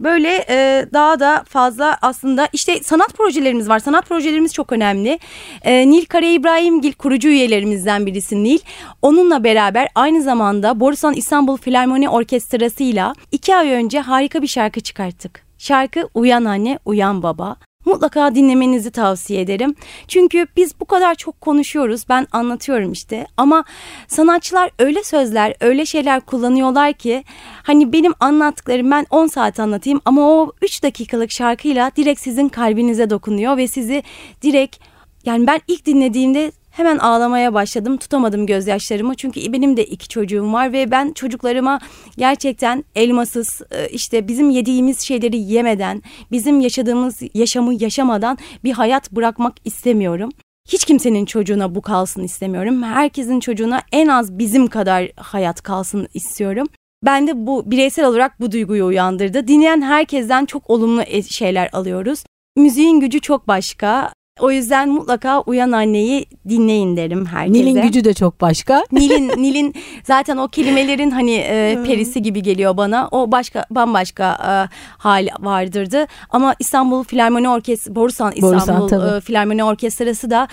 Böyle 0.00 0.44
e, 0.48 0.86
daha 0.92 1.20
da 1.20 1.44
fazla 1.48 1.98
aslında 2.02 2.48
işte 2.52 2.82
sanat 2.82 3.14
projelerimiz 3.14 3.68
var. 3.68 3.78
Sanat 3.78 4.08
projelerimiz 4.08 4.54
çok 4.54 4.72
önemli. 4.72 5.18
E, 5.62 5.90
Nil 5.90 6.04
Kara 6.04 6.26
İbrahimgil 6.26 6.92
kurucu 6.92 7.28
üyelerimizden 7.28 8.06
birisi 8.06 8.44
Nil. 8.44 8.58
Onunla 9.02 9.44
beraber 9.44 9.88
aynı 9.94 10.22
zamanda 10.22 10.80
Borusan 10.80 11.14
İstanbul 11.14 11.56
Filarmoni 11.56 12.08
Orkestrası'yla 12.08 13.14
iki 13.32 13.56
ay 13.56 13.70
önce 13.70 14.00
harika 14.00 14.42
bir 14.42 14.46
şarkı 14.46 14.80
çıkarttık. 14.80 15.44
Şarkı 15.58 16.08
Uyan 16.14 16.44
Anne, 16.44 16.78
Uyan 16.84 17.22
Baba 17.22 17.56
mutlaka 17.84 18.34
dinlemenizi 18.34 18.90
tavsiye 18.90 19.40
ederim. 19.40 19.74
Çünkü 20.08 20.46
biz 20.56 20.80
bu 20.80 20.84
kadar 20.84 21.14
çok 21.14 21.40
konuşuyoruz. 21.40 22.04
Ben 22.08 22.26
anlatıyorum 22.32 22.92
işte. 22.92 23.26
Ama 23.36 23.64
sanatçılar 24.08 24.70
öyle 24.78 25.04
sözler, 25.04 25.54
öyle 25.60 25.86
şeyler 25.86 26.20
kullanıyorlar 26.20 26.92
ki 26.92 27.24
hani 27.62 27.92
benim 27.92 28.12
anlattıklarım 28.20 28.90
ben 28.90 29.06
10 29.10 29.26
saat 29.26 29.60
anlatayım 29.60 30.00
ama 30.04 30.22
o 30.22 30.52
3 30.62 30.82
dakikalık 30.82 31.30
şarkıyla 31.30 31.90
direkt 31.96 32.20
sizin 32.20 32.48
kalbinize 32.48 33.10
dokunuyor 33.10 33.56
ve 33.56 33.68
sizi 33.68 34.02
direkt 34.42 34.76
yani 35.24 35.46
ben 35.46 35.60
ilk 35.68 35.86
dinlediğimde 35.86 36.52
Hemen 36.74 36.98
ağlamaya 36.98 37.54
başladım. 37.54 37.96
Tutamadım 37.96 38.46
gözyaşlarımı. 38.46 39.14
Çünkü 39.14 39.52
benim 39.52 39.76
de 39.76 39.84
iki 39.84 40.08
çocuğum 40.08 40.52
var 40.52 40.72
ve 40.72 40.90
ben 40.90 41.12
çocuklarıma 41.12 41.78
gerçekten 42.16 42.84
elmasız 42.94 43.62
e, 43.70 43.88
işte 43.88 44.28
bizim 44.28 44.50
yediğimiz 44.50 45.00
şeyleri 45.00 45.38
yemeden, 45.38 46.02
bizim 46.32 46.60
yaşadığımız 46.60 47.22
yaşamı 47.34 47.82
yaşamadan 47.82 48.38
bir 48.64 48.72
hayat 48.72 49.12
bırakmak 49.12 49.54
istemiyorum. 49.64 50.30
Hiç 50.68 50.84
kimsenin 50.84 51.24
çocuğuna 51.24 51.74
bu 51.74 51.82
kalsın 51.82 52.22
istemiyorum. 52.22 52.82
Herkesin 52.82 53.40
çocuğuna 53.40 53.80
en 53.92 54.08
az 54.08 54.38
bizim 54.38 54.66
kadar 54.66 55.10
hayat 55.16 55.62
kalsın 55.62 56.08
istiyorum. 56.14 56.66
Ben 57.04 57.26
de 57.26 57.46
bu 57.46 57.70
bireysel 57.70 58.06
olarak 58.06 58.40
bu 58.40 58.52
duyguyu 58.52 58.84
uyandırdı. 58.86 59.48
Dinleyen 59.48 59.82
herkesten 59.82 60.46
çok 60.46 60.70
olumlu 60.70 61.02
e, 61.02 61.22
şeyler 61.22 61.68
alıyoruz. 61.72 62.24
Müziğin 62.56 63.00
gücü 63.00 63.20
çok 63.20 63.48
başka. 63.48 64.12
O 64.40 64.50
yüzden 64.50 64.88
mutlaka 64.88 65.40
Uyan 65.40 65.72
Anne'yi 65.72 66.26
dinleyin 66.48 66.96
derim 66.96 67.26
herkese. 67.26 67.64
Nil'in 67.64 67.82
gücü 67.82 68.04
de 68.04 68.14
çok 68.14 68.40
başka. 68.40 68.84
Nil'in 68.92 69.28
Nil'in 69.28 69.74
zaten 70.04 70.36
o 70.36 70.48
kelimelerin 70.48 71.10
hani 71.10 71.34
e, 71.34 71.78
perisi 71.86 72.22
gibi 72.22 72.42
geliyor 72.42 72.76
bana. 72.76 73.08
O 73.10 73.32
başka 73.32 73.66
bambaşka 73.70 74.32
e, 74.32 74.52
hal 74.98 75.26
vardırdı. 75.40 76.06
Ama 76.30 76.54
İstanbul 76.58 77.04
Filarmoni 77.04 77.48
Orkestrası, 77.48 77.94
Borusan 77.96 78.32
İstanbul 78.32 78.80
Borusan, 78.80 79.16
e, 79.16 79.20
Filarmoni 79.20 79.64
Orkestrası 79.64 80.30
da 80.30 80.48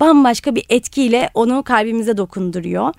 bambaşka 0.00 0.54
bir 0.54 0.64
etkiyle 0.68 1.30
onu 1.34 1.62
kalbimize 1.62 2.16
dokunduruyor. 2.16 2.94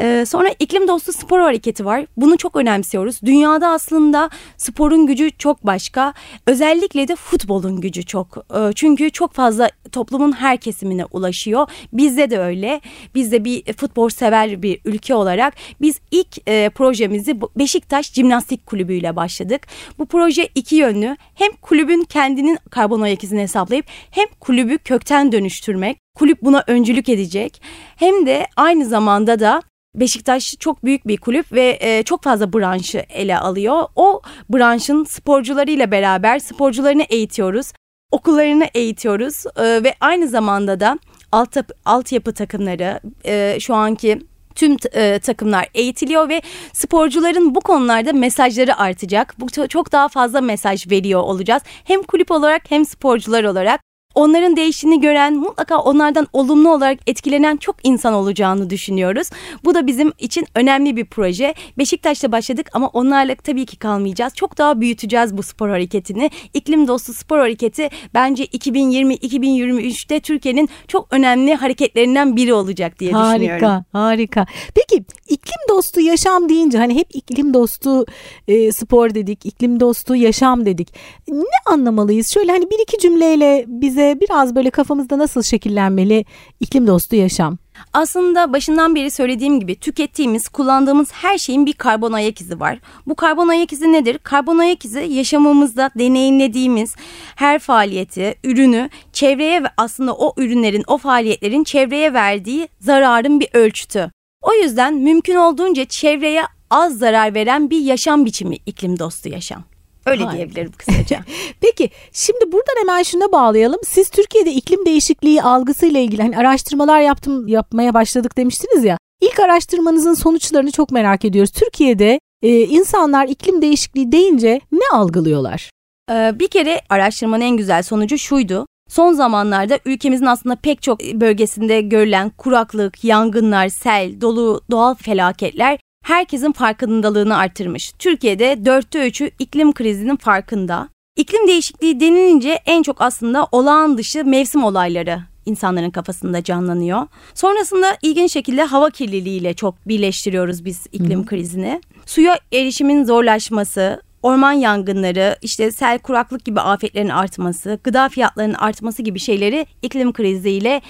Ee, 0.00 0.24
sonra 0.26 0.48
iklim 0.58 0.88
dostu 0.88 1.12
spor 1.12 1.40
hareketi 1.40 1.84
var. 1.84 2.06
Bunu 2.16 2.36
çok 2.36 2.56
önemsiyoruz. 2.56 3.20
Dünyada 3.24 3.68
aslında 3.68 4.30
sporun 4.56 5.06
gücü 5.06 5.30
çok 5.30 5.66
başka. 5.66 6.14
Özellikle 6.46 7.08
de 7.08 7.16
futbolun 7.16 7.80
gücü 7.80 8.06
çok. 8.06 8.36
Ee, 8.54 8.72
çünkü 8.74 9.10
çok 9.10 9.32
fazla 9.32 9.70
toplumun 9.92 10.32
her 10.32 10.56
kesimine 10.56 11.04
ulaşıyor. 11.04 11.66
Bizde 11.92 12.30
de 12.30 12.38
öyle. 12.38 12.80
Biz 13.14 13.32
de 13.32 13.44
bir 13.44 13.72
futbol 13.72 14.08
sever 14.08 14.62
bir 14.62 14.80
ülke 14.84 15.14
olarak 15.14 15.54
biz 15.80 16.00
ilk 16.10 16.48
e, 16.48 16.70
projemizi 16.70 17.40
Beşiktaş 17.58 18.12
Cimnastik 18.12 18.66
Kulübü 18.66 18.94
ile 18.94 19.16
başladık. 19.16 19.66
Bu 19.98 20.06
proje 20.06 20.48
iki 20.54 20.76
yönlü. 20.76 21.16
Hem 21.34 21.52
kulübün 21.52 22.04
kendinin 22.04 22.58
karbon 22.70 23.00
ayak 23.00 23.24
izini 23.24 23.40
hesaplayıp 23.40 23.86
hem 24.10 24.26
kulübü 24.40 24.78
kökten 24.78 25.32
dönüştürmek. 25.32 26.07
Kulüp 26.18 26.42
buna 26.42 26.64
öncülük 26.66 27.08
edecek. 27.08 27.62
Hem 27.96 28.26
de 28.26 28.46
aynı 28.56 28.86
zamanda 28.86 29.40
da 29.40 29.62
Beşiktaş 29.94 30.54
çok 30.58 30.84
büyük 30.84 31.06
bir 31.08 31.16
kulüp 31.16 31.52
ve 31.52 31.78
e, 31.80 32.02
çok 32.02 32.22
fazla 32.22 32.52
branşı 32.52 32.98
ele 33.08 33.38
alıyor. 33.38 33.84
O 33.96 34.22
branşın 34.50 35.04
sporcularıyla 35.04 35.90
beraber 35.90 36.38
sporcularını 36.38 37.02
eğitiyoruz. 37.02 37.72
Okullarını 38.12 38.66
eğitiyoruz 38.74 39.44
e, 39.56 39.62
ve 39.84 39.94
aynı 40.00 40.28
zamanda 40.28 40.80
da 40.80 40.98
alt, 41.32 41.56
altyapı 41.84 42.34
takımları 42.34 43.00
e, 43.24 43.60
şu 43.60 43.74
anki 43.74 44.18
tüm 44.54 44.76
takımlar 45.20 45.66
eğitiliyor 45.74 46.28
ve 46.28 46.42
sporcuların 46.72 47.54
bu 47.54 47.60
konularda 47.60 48.12
mesajları 48.12 48.76
artacak. 48.76 49.34
Bu 49.38 49.68
çok 49.68 49.92
daha 49.92 50.08
fazla 50.08 50.40
mesaj 50.40 50.90
veriyor 50.90 51.20
olacağız. 51.20 51.62
Hem 51.84 52.02
kulüp 52.02 52.30
olarak 52.30 52.70
hem 52.70 52.84
sporcular 52.84 53.44
olarak 53.44 53.80
onların 54.14 54.56
değiştiğini 54.56 55.00
gören 55.00 55.34
mutlaka 55.34 55.78
onlardan 55.78 56.26
olumlu 56.32 56.74
olarak 56.74 56.98
etkilenen 57.06 57.56
çok 57.56 57.76
insan 57.82 58.14
olacağını 58.14 58.70
düşünüyoruz. 58.70 59.30
Bu 59.64 59.74
da 59.74 59.86
bizim 59.86 60.12
için 60.18 60.46
önemli 60.54 60.96
bir 60.96 61.04
proje. 61.04 61.54
Beşiktaş'ta 61.78 62.32
başladık 62.32 62.70
ama 62.72 62.88
onlarla 62.88 63.34
tabii 63.34 63.66
ki 63.66 63.76
kalmayacağız. 63.76 64.34
Çok 64.34 64.58
daha 64.58 64.80
büyüteceğiz 64.80 65.36
bu 65.36 65.42
spor 65.42 65.68
hareketini. 65.68 66.30
İklim 66.54 66.88
dostu 66.88 67.12
spor 67.12 67.38
hareketi 67.38 67.88
bence 68.14 68.44
2020-2023'te 68.44 70.20
Türkiye'nin 70.20 70.68
çok 70.88 71.06
önemli 71.10 71.54
hareketlerinden 71.54 72.36
biri 72.36 72.54
olacak 72.54 72.98
diye 72.98 73.12
harika, 73.12 73.34
düşünüyorum. 73.34 73.66
Harika, 73.66 73.84
harika. 73.92 74.46
Peki 74.74 75.04
iklim 75.28 75.60
dostu 75.68 76.00
yaşam 76.00 76.48
deyince 76.48 76.78
hani 76.78 76.94
hep 76.96 77.14
iklim 77.14 77.54
dostu 77.54 78.06
e, 78.48 78.72
spor 78.72 79.14
dedik, 79.14 79.46
iklim 79.46 79.80
dostu 79.80 80.14
yaşam 80.14 80.66
dedik. 80.66 80.88
Ne 81.28 81.44
anlamalıyız? 81.66 82.30
Şöyle 82.34 82.52
hani 82.52 82.70
bir 82.70 82.82
iki 82.82 82.98
cümleyle 82.98 83.64
bize 83.66 84.07
biraz 84.20 84.54
böyle 84.54 84.70
kafamızda 84.70 85.18
nasıl 85.18 85.42
şekillenmeli 85.42 86.24
iklim 86.60 86.86
dostu 86.86 87.16
yaşam? 87.16 87.58
Aslında 87.92 88.52
başından 88.52 88.94
beri 88.94 89.10
söylediğim 89.10 89.60
gibi 89.60 89.74
tükettiğimiz, 89.74 90.48
kullandığımız 90.48 91.12
her 91.12 91.38
şeyin 91.38 91.66
bir 91.66 91.72
karbon 91.72 92.12
ayak 92.12 92.40
izi 92.40 92.60
var. 92.60 92.78
Bu 93.06 93.14
karbon 93.14 93.48
ayak 93.48 93.72
izi 93.72 93.92
nedir? 93.92 94.18
Karbon 94.18 94.58
ayak 94.58 94.84
izi 94.84 95.00
yaşamımızda 95.00 95.90
deneyimlediğimiz 95.98 96.96
her 97.36 97.58
faaliyeti, 97.58 98.34
ürünü 98.44 98.90
çevreye 99.12 99.62
ve 99.62 99.68
aslında 99.76 100.14
o 100.14 100.34
ürünlerin, 100.36 100.84
o 100.86 100.98
faaliyetlerin 100.98 101.64
çevreye 101.64 102.12
verdiği 102.12 102.68
zararın 102.80 103.40
bir 103.40 103.48
ölçütü. 103.52 104.10
O 104.42 104.54
yüzden 104.54 104.94
mümkün 104.94 105.36
olduğunca 105.36 105.84
çevreye 105.84 106.42
az 106.70 106.98
zarar 106.98 107.34
veren 107.34 107.70
bir 107.70 107.78
yaşam 107.78 108.24
biçimi 108.24 108.56
iklim 108.66 108.98
dostu 108.98 109.28
yaşam. 109.28 109.64
Öyle 110.10 110.24
Harika. 110.24 110.36
diyebilirim 110.36 110.72
kısaca. 110.72 111.20
Peki 111.60 111.90
şimdi 112.12 112.52
buradan 112.52 112.80
hemen 112.80 113.02
şuna 113.02 113.32
bağlayalım. 113.32 113.80
Siz 113.84 114.10
Türkiye'de 114.10 114.52
iklim 114.52 114.86
değişikliği 114.86 115.42
algısıyla 115.42 116.00
ilgili 116.00 116.22
hani 116.22 116.38
araştırmalar 116.38 117.00
yaptım 117.00 117.48
yapmaya 117.48 117.94
başladık 117.94 118.36
demiştiniz 118.38 118.84
ya. 118.84 118.98
İlk 119.20 119.40
araştırmanızın 119.40 120.14
sonuçlarını 120.14 120.70
çok 120.70 120.90
merak 120.90 121.24
ediyoruz. 121.24 121.50
Türkiye'de 121.50 122.20
e, 122.42 122.60
insanlar 122.60 123.28
iklim 123.28 123.62
değişikliği 123.62 124.12
deyince 124.12 124.60
ne 124.72 124.96
algılıyorlar? 124.98 125.70
Ee, 126.10 126.38
bir 126.38 126.48
kere 126.48 126.80
araştırmanın 126.88 127.44
en 127.44 127.56
güzel 127.56 127.82
sonucu 127.82 128.18
şuydu. 128.18 128.66
Son 128.88 129.12
zamanlarda 129.12 129.78
ülkemizin 129.84 130.26
aslında 130.26 130.56
pek 130.56 130.82
çok 130.82 131.00
bölgesinde 131.00 131.80
görülen 131.80 132.30
kuraklık, 132.30 133.04
yangınlar, 133.04 133.68
sel, 133.68 134.20
dolu 134.20 134.60
doğal 134.70 134.94
felaketler 134.94 135.78
herkesin 136.08 136.52
farkındalığını 136.52 137.36
artırmış. 137.36 137.92
Türkiye'de 137.98 138.64
dörtte 138.64 139.06
üçü 139.08 139.30
iklim 139.38 139.72
krizinin 139.72 140.16
farkında. 140.16 140.88
İklim 141.16 141.48
değişikliği 141.48 142.00
denilince 142.00 142.60
en 142.66 142.82
çok 142.82 143.02
aslında 143.02 143.46
olağan 143.52 143.98
dışı 143.98 144.24
mevsim 144.24 144.64
olayları 144.64 145.20
insanların 145.46 145.90
kafasında 145.90 146.44
canlanıyor. 146.44 147.06
Sonrasında 147.34 147.86
ilginç 148.02 148.32
şekilde 148.32 148.62
hava 148.62 148.90
kirliliğiyle 148.90 149.54
çok 149.54 149.88
birleştiriyoruz 149.88 150.64
biz 150.64 150.86
iklim 150.92 151.22
Hı. 151.22 151.26
krizini. 151.26 151.80
Suya 152.06 152.38
erişimin 152.52 153.04
zorlaşması, 153.04 154.02
orman 154.22 154.52
yangınları, 154.52 155.36
işte 155.42 155.70
sel 155.70 155.98
kuraklık 155.98 156.44
gibi 156.44 156.60
afetlerin 156.60 157.08
artması, 157.08 157.78
gıda 157.84 158.08
fiyatlarının 158.08 158.54
artması 158.54 159.02
gibi 159.02 159.18
şeyleri 159.18 159.66
iklim 159.82 160.12
kriziyle 160.12 160.80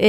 e, 0.00 0.08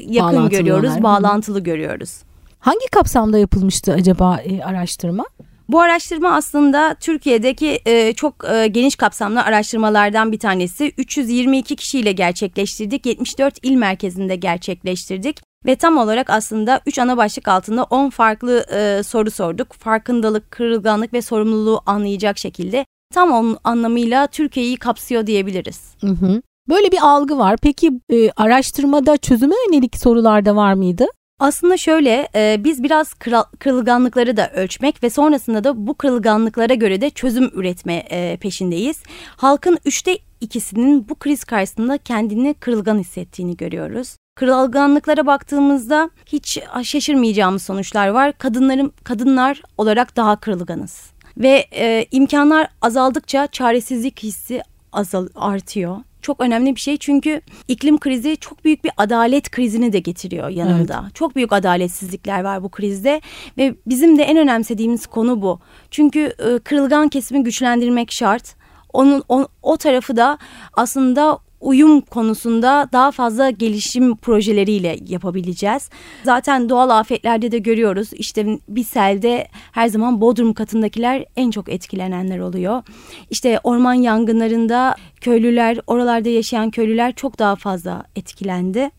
yakın 0.00 0.36
bağlantılı 0.36 0.48
görüyoruz, 0.50 1.02
bağlantılı 1.02 1.60
görüyoruz. 1.60 2.22
Hangi 2.64 2.86
kapsamda 2.92 3.38
yapılmıştı 3.38 3.92
acaba 3.92 4.38
e, 4.44 4.62
araştırma? 4.62 5.24
Bu 5.68 5.80
araştırma 5.80 6.34
aslında 6.34 6.94
Türkiye'deki 7.00 7.80
e, 7.86 8.12
çok 8.12 8.44
e, 8.50 8.66
geniş 8.66 8.96
kapsamlı 8.96 9.42
araştırmalardan 9.42 10.32
bir 10.32 10.38
tanesi. 10.38 10.92
322 10.98 11.76
kişiyle 11.76 12.12
gerçekleştirdik. 12.12 13.06
74 13.06 13.58
il 13.62 13.74
merkezinde 13.74 14.36
gerçekleştirdik. 14.36 15.40
Ve 15.66 15.76
tam 15.76 15.98
olarak 15.98 16.30
aslında 16.30 16.80
3 16.86 16.98
ana 16.98 17.16
başlık 17.16 17.48
altında 17.48 17.84
10 17.84 18.10
farklı 18.10 18.66
e, 18.72 19.02
soru 19.02 19.30
sorduk. 19.30 19.72
Farkındalık, 19.72 20.50
kırılganlık 20.50 21.12
ve 21.12 21.22
sorumluluğu 21.22 21.80
anlayacak 21.86 22.38
şekilde 22.38 22.86
tam 23.14 23.32
onun 23.32 23.58
anlamıyla 23.64 24.26
Türkiye'yi 24.26 24.76
kapsıyor 24.76 25.26
diyebiliriz. 25.26 25.80
Hı 26.00 26.06
hı. 26.06 26.42
Böyle 26.68 26.92
bir 26.92 26.98
algı 27.02 27.38
var. 27.38 27.56
Peki 27.62 27.90
e, 28.12 28.30
araştırmada 28.30 29.16
çözüme 29.16 29.54
yönelik 29.68 29.96
sorular 29.96 30.44
da 30.44 30.56
var 30.56 30.74
mıydı? 30.74 31.06
Aslında 31.44 31.76
şöyle 31.76 32.28
e, 32.34 32.64
biz 32.64 32.82
biraz 32.82 33.14
kral, 33.14 33.44
kırılganlıkları 33.58 34.36
da 34.36 34.50
ölçmek 34.50 35.02
ve 35.02 35.10
sonrasında 35.10 35.64
da 35.64 35.86
bu 35.86 35.94
kırılganlıklara 35.94 36.74
göre 36.74 37.00
de 37.00 37.10
çözüm 37.10 37.50
üretme 37.54 37.94
e, 37.94 38.36
peşindeyiz. 38.36 39.02
Halkın 39.36 39.78
üçte 39.84 40.18
ikisinin 40.40 41.08
bu 41.08 41.14
kriz 41.14 41.44
karşısında 41.44 41.98
kendini 41.98 42.54
kırılgan 42.54 42.98
hissettiğini 42.98 43.56
görüyoruz. 43.56 44.16
Kırılganlıklara 44.34 45.26
baktığımızda 45.26 46.10
hiç 46.26 46.58
şaşırmayacağımız 46.82 47.62
sonuçlar 47.62 48.08
var. 48.08 48.32
Kadınların 48.38 48.92
kadınlar 49.04 49.62
olarak 49.78 50.16
daha 50.16 50.36
kırılganız. 50.36 51.10
ve 51.36 51.66
e, 51.72 52.06
imkanlar 52.10 52.68
azaldıkça 52.82 53.46
çaresizlik 53.46 54.22
hissi 54.22 54.62
azal 54.92 55.28
artıyor 55.34 55.96
çok 56.24 56.40
önemli 56.40 56.74
bir 56.74 56.80
şey 56.80 56.96
çünkü 56.96 57.40
iklim 57.68 57.98
krizi 57.98 58.36
çok 58.36 58.64
büyük 58.64 58.84
bir 58.84 58.92
adalet 58.96 59.50
krizini 59.50 59.92
de 59.92 59.98
getiriyor 59.98 60.48
yanında. 60.48 61.00
Evet. 61.02 61.14
Çok 61.14 61.36
büyük 61.36 61.52
adaletsizlikler 61.52 62.44
var 62.44 62.62
bu 62.62 62.68
krizde 62.68 63.20
ve 63.58 63.74
bizim 63.86 64.18
de 64.18 64.22
en 64.22 64.36
önemsediğimiz 64.36 65.06
konu 65.06 65.42
bu. 65.42 65.60
Çünkü 65.90 66.20
e, 66.20 66.58
kırılgan 66.58 67.08
kesimi 67.08 67.44
güçlendirmek 67.44 68.12
şart. 68.12 68.56
Onun 68.92 69.22
o, 69.28 69.46
o 69.62 69.76
tarafı 69.76 70.16
da 70.16 70.38
aslında 70.72 71.38
uyum 71.64 72.00
konusunda 72.00 72.88
daha 72.92 73.10
fazla 73.10 73.50
gelişim 73.50 74.16
projeleriyle 74.16 74.98
yapabileceğiz. 75.08 75.90
Zaten 76.24 76.68
doğal 76.68 76.90
afetlerde 76.90 77.52
de 77.52 77.58
görüyoruz. 77.58 78.12
İşte 78.12 78.46
bir 78.68 78.84
selde 78.84 79.48
her 79.72 79.86
zaman 79.88 80.20
bodrum 80.20 80.52
katındakiler 80.54 81.24
en 81.36 81.50
çok 81.50 81.68
etkilenenler 81.68 82.38
oluyor. 82.38 82.82
İşte 83.30 83.60
orman 83.62 83.94
yangınlarında 83.94 84.96
köylüler, 85.20 85.80
oralarda 85.86 86.28
yaşayan 86.28 86.70
köylüler 86.70 87.12
çok 87.14 87.38
daha 87.38 87.56
fazla 87.56 88.04
etkilendi 88.16 88.90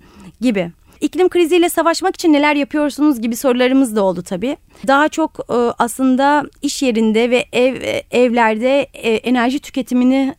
gibi. 0.41 0.71
İklim 1.01 1.29
kriziyle 1.29 1.69
savaşmak 1.69 2.15
için 2.15 2.33
neler 2.33 2.55
yapıyorsunuz 2.55 3.21
gibi 3.21 3.35
sorularımız 3.35 3.95
da 3.95 4.03
oldu 4.03 4.21
tabii. 4.21 4.57
Daha 4.87 5.09
çok 5.09 5.39
e, 5.49 5.53
aslında 5.53 6.43
iş 6.61 6.81
yerinde 6.81 7.29
ve 7.29 7.45
ev 7.53 7.75
e, 7.81 8.03
evlerde 8.11 8.81
e, 8.81 9.15
enerji 9.15 9.59
tüketimini 9.59 10.35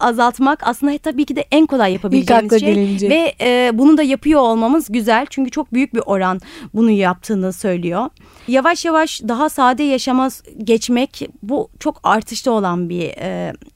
azaltmak 0.00 0.66
aslında 0.66 0.98
tabii 0.98 1.24
ki 1.24 1.36
de 1.36 1.44
en 1.50 1.66
kolay 1.66 1.92
yapabileceğimiz 1.92 2.60
şey. 2.60 2.74
Gelince. 2.74 3.10
Ve 3.10 3.34
bunu 3.78 3.98
da 3.98 4.02
yapıyor 4.02 4.40
olmamız 4.40 4.92
güzel 4.92 5.26
çünkü 5.30 5.50
çok 5.50 5.72
büyük 5.72 5.94
bir 5.94 6.02
oran 6.06 6.40
bunu 6.74 6.90
yaptığını 6.90 7.52
söylüyor. 7.52 8.10
Yavaş 8.48 8.84
yavaş 8.84 9.22
daha 9.22 9.48
sade 9.48 9.82
yaşama 9.82 10.28
geçmek 10.64 11.28
bu 11.42 11.70
çok 11.80 12.00
artışta 12.02 12.50
olan 12.50 12.88
bir 12.88 13.14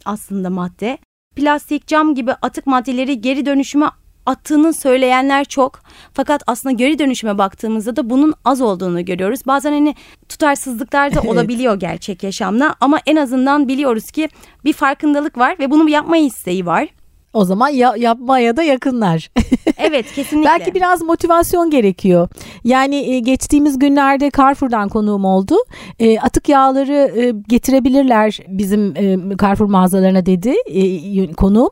aslında 0.05 0.51
madde 0.51 0.99
plastik, 1.37 1.87
cam 1.87 2.15
gibi 2.15 2.33
atık 2.33 2.67
maddeleri 2.67 3.21
geri 3.21 3.47
dönüşüme 3.47 3.87
attığını 4.27 4.73
söyleyenler 4.73 5.45
çok. 5.45 5.83
Fakat 6.15 6.43
aslında 6.47 6.73
geri 6.73 6.99
dönüşüme 6.99 7.39
baktığımızda 7.39 7.97
da 7.97 8.11
bunun 8.11 8.35
az 8.45 8.61
olduğunu 8.61 9.05
görüyoruz. 9.05 9.41
Bazen 9.47 9.73
hani 9.73 9.95
tutarsızlıklar 10.29 11.15
da 11.15 11.21
olabiliyor 11.27 11.81
gerçek 11.81 12.23
yaşamda 12.23 12.75
ama 12.81 12.99
en 13.07 13.17
azından 13.17 13.69
biliyoruz 13.69 14.11
ki 14.11 14.29
bir 14.65 14.73
farkındalık 14.73 15.39
var 15.39 15.59
ve 15.59 15.71
bunu 15.71 15.89
yapma 15.89 16.17
isteği 16.17 16.67
var. 16.67 16.89
O 17.33 17.45
zaman 17.45 17.69
ya, 17.69 17.95
yapmaya 17.97 18.57
da 18.57 18.63
yakınlar. 18.63 19.31
evet 19.79 20.13
kesinlikle. 20.13 20.51
Belki 20.51 20.75
biraz 20.75 21.03
motivasyon 21.03 21.71
gerekiyor. 21.71 22.29
Yani 22.65 22.97
e, 22.97 23.19
geçtiğimiz 23.19 23.79
günlerde 23.79 24.31
Carrefour'dan 24.37 24.89
konuğum 24.89 25.25
oldu. 25.25 25.55
E, 25.99 26.19
atık 26.19 26.49
yağları 26.49 27.21
e, 27.21 27.33
getirebilirler 27.49 28.39
bizim 28.49 28.97
e, 28.97 29.37
Carrefour 29.43 29.69
mağazalarına 29.69 30.27
dedi 30.27 30.55
e, 30.67 31.33
konuğum. 31.33 31.71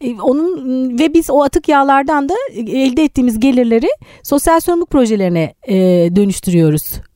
E, 0.00 0.20
onun 0.20 0.98
ve 0.98 1.14
biz 1.14 1.30
o 1.30 1.42
atık 1.42 1.68
yağlardan 1.68 2.28
da 2.28 2.34
elde 2.56 3.04
ettiğimiz 3.04 3.40
gelirleri 3.40 3.88
sosyal 4.22 4.60
sorumluluk 4.60 4.90
projelerine 4.90 5.54
e, 5.62 5.76
dönüştürüyoruz 6.16 6.82
e, 6.94 7.11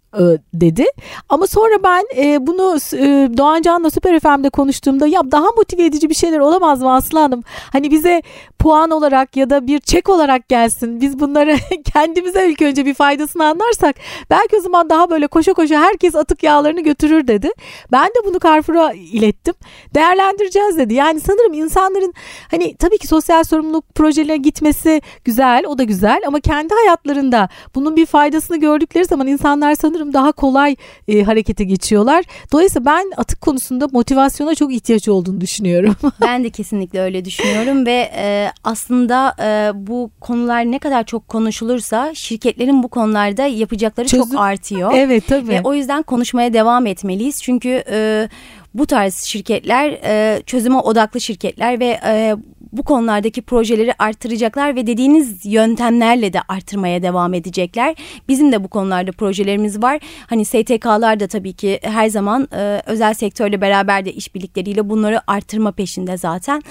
dedi. 0.54 0.84
Ama 1.28 1.46
sonra 1.46 1.82
ben 1.82 2.04
e, 2.16 2.46
bunu 2.46 2.76
e, 2.92 3.28
Doğan 3.36 3.62
Can'la 3.62 3.90
Süper 3.90 4.20
FM'de 4.20 4.50
konuştuğumda 4.50 5.06
ya 5.06 5.30
daha 5.30 5.46
motive 5.56 5.84
edici 5.84 6.10
bir 6.10 6.14
şeyler 6.14 6.38
olamaz 6.38 6.82
mı 6.82 6.94
Aslı 6.94 7.18
Hanım? 7.18 7.42
Hani 7.72 7.90
bize 7.90 8.22
puan 8.58 8.90
olarak 8.90 9.36
ya 9.36 9.50
da 9.50 9.66
bir 9.66 9.78
çek 9.78 10.08
olarak 10.08 10.48
gelsin. 10.48 11.00
Biz 11.00 11.20
bunları 11.20 11.56
kendimize 11.92 12.48
ilk 12.50 12.62
önce 12.62 12.86
bir 12.86 12.94
faydasını 12.94 13.44
anlarsak 13.44 13.96
belki 14.30 14.56
o 14.56 14.60
zaman 14.60 14.90
daha 14.90 15.10
böyle 15.10 15.26
koşa 15.26 15.52
koşa 15.52 15.80
herkes 15.80 16.14
atık 16.14 16.42
yağlarını 16.42 16.80
götürür 16.80 17.26
dedi. 17.26 17.50
Ben 17.92 18.06
de 18.06 18.24
bunu 18.24 18.38
Carrefour'a 18.44 18.92
ilettim. 18.92 19.54
Değerlendireceğiz 19.94 20.78
dedi. 20.78 20.94
Yani 20.94 21.20
sanırım 21.20 21.52
insanların 21.52 22.14
hani 22.50 22.76
tabii 22.76 22.98
ki 22.98 23.06
sosyal 23.06 23.44
sorumluluk 23.44 23.94
projelerine 23.94 24.36
gitmesi 24.36 25.02
güzel, 25.24 25.64
o 25.66 25.78
da 25.78 25.82
güzel 25.82 26.20
ama 26.26 26.40
kendi 26.40 26.74
hayatlarında 26.74 27.48
bunun 27.74 27.96
bir 27.96 28.06
faydasını 28.06 28.56
gördükleri 28.56 29.04
zaman 29.04 29.26
insanlar 29.26 29.74
sanırım 29.74 29.95
daha 30.12 30.32
kolay 30.32 30.76
e, 31.08 31.22
harekete 31.22 31.64
geçiyorlar. 31.64 32.24
Dolayısıyla 32.52 32.84
ben 32.86 33.12
atık 33.16 33.40
konusunda 33.40 33.88
motivasyona 33.92 34.54
çok 34.54 34.74
ihtiyaç 34.74 35.08
olduğunu 35.08 35.40
düşünüyorum. 35.40 35.96
ben 36.20 36.44
de 36.44 36.50
kesinlikle 36.50 37.00
öyle 37.00 37.24
düşünüyorum 37.24 37.86
ve 37.86 38.10
e, 38.16 38.48
aslında 38.64 39.34
e, 39.42 39.70
bu 39.86 40.10
konular 40.20 40.64
ne 40.64 40.78
kadar 40.78 41.04
çok 41.04 41.28
konuşulursa 41.28 42.14
şirketlerin 42.14 42.82
bu 42.82 42.88
konularda 42.88 43.46
yapacakları 43.46 44.06
Çözüm, 44.06 44.30
çok 44.30 44.40
artıyor. 44.40 44.92
Evet 44.94 45.26
tabii. 45.28 45.48
Ve 45.48 45.60
o 45.64 45.74
yüzden 45.74 46.02
konuşmaya 46.02 46.52
devam 46.52 46.86
etmeliyiz. 46.86 47.42
Çünkü 47.42 47.84
e, 47.90 48.28
bu 48.74 48.86
tarz 48.86 49.14
şirketler 49.14 49.90
e, 50.04 50.42
çözüme 50.42 50.76
odaklı 50.76 51.20
şirketler 51.20 51.80
ve 51.80 52.00
e, 52.04 52.36
bu 52.76 52.82
konulardaki 52.82 53.42
projeleri 53.42 53.94
artıracaklar 53.98 54.76
ve 54.76 54.86
dediğiniz 54.86 55.46
yöntemlerle 55.46 56.32
de 56.32 56.40
artırmaya 56.48 57.02
devam 57.02 57.34
edecekler. 57.34 57.94
Bizim 58.28 58.52
de 58.52 58.64
bu 58.64 58.68
konularda 58.68 59.12
projelerimiz 59.12 59.82
var. 59.82 60.00
Hani 60.26 60.44
STK'lar 60.44 61.20
da 61.20 61.26
tabii 61.26 61.52
ki 61.52 61.80
her 61.82 62.08
zaman 62.08 62.48
e, 62.52 62.82
özel 62.86 63.14
sektörle 63.14 63.60
beraber 63.60 64.04
de 64.04 64.12
işbirlikleriyle 64.12 64.88
bunları 64.88 65.30
artırma 65.30 65.72
peşinde 65.72 66.16
zaten. 66.16 66.62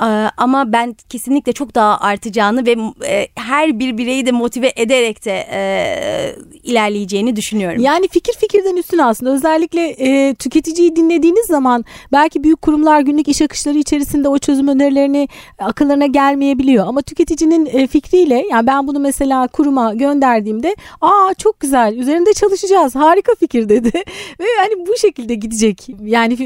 E, 0.00 0.04
ama 0.36 0.72
ben 0.72 0.96
kesinlikle 1.08 1.52
çok 1.52 1.74
daha 1.74 2.00
artacağını 2.00 2.66
ve 2.66 2.76
e, 3.06 3.28
her 3.34 3.78
bir 3.78 3.98
bireyi 3.98 4.26
de 4.26 4.32
motive 4.32 4.72
ederek 4.76 5.24
de 5.24 5.46
e, 5.52 5.60
ilerleyeceğini 6.62 7.36
düşünüyorum. 7.36 7.82
Yani 7.82 8.08
fikir 8.08 8.32
fikirden 8.32 8.76
üstün 8.76 8.98
aslında 8.98 9.32
özellikle 9.32 9.88
e, 9.88 10.34
tüketiciyi 10.34 10.96
dinlediğiniz 10.96 11.46
zaman 11.46 11.84
belki 12.12 12.44
büyük 12.44 12.62
kurumlar 12.62 13.00
günlük 13.00 13.28
iş 13.28 13.42
akışları 13.42 13.78
içerisinde 13.78 14.28
o 14.28 14.38
çözüm 14.38 14.68
önerilerini 14.68 15.28
akıllarına 15.58 16.06
gelmeyebiliyor. 16.06 16.86
Ama 16.86 17.02
tüketicinin 17.02 17.66
e, 17.66 17.86
fikriyle 17.86 18.44
yani 18.50 18.66
ben 18.66 18.86
bunu 18.86 18.98
mesela 18.98 19.48
kuruma 19.48 19.94
gönderdiğimde 19.94 20.76
aa 21.00 21.34
çok 21.38 21.60
güzel 21.60 21.96
üzerinde 21.96 22.32
çalışacağız 22.32 22.94
harika 22.94 23.34
fikir 23.34 23.68
dedi. 23.68 23.92
Ve 24.40 24.44
yani 24.58 24.86
bu 24.86 24.96
şekilde 24.96 25.34
gidecek. 25.34 25.88
Yani 26.00 26.36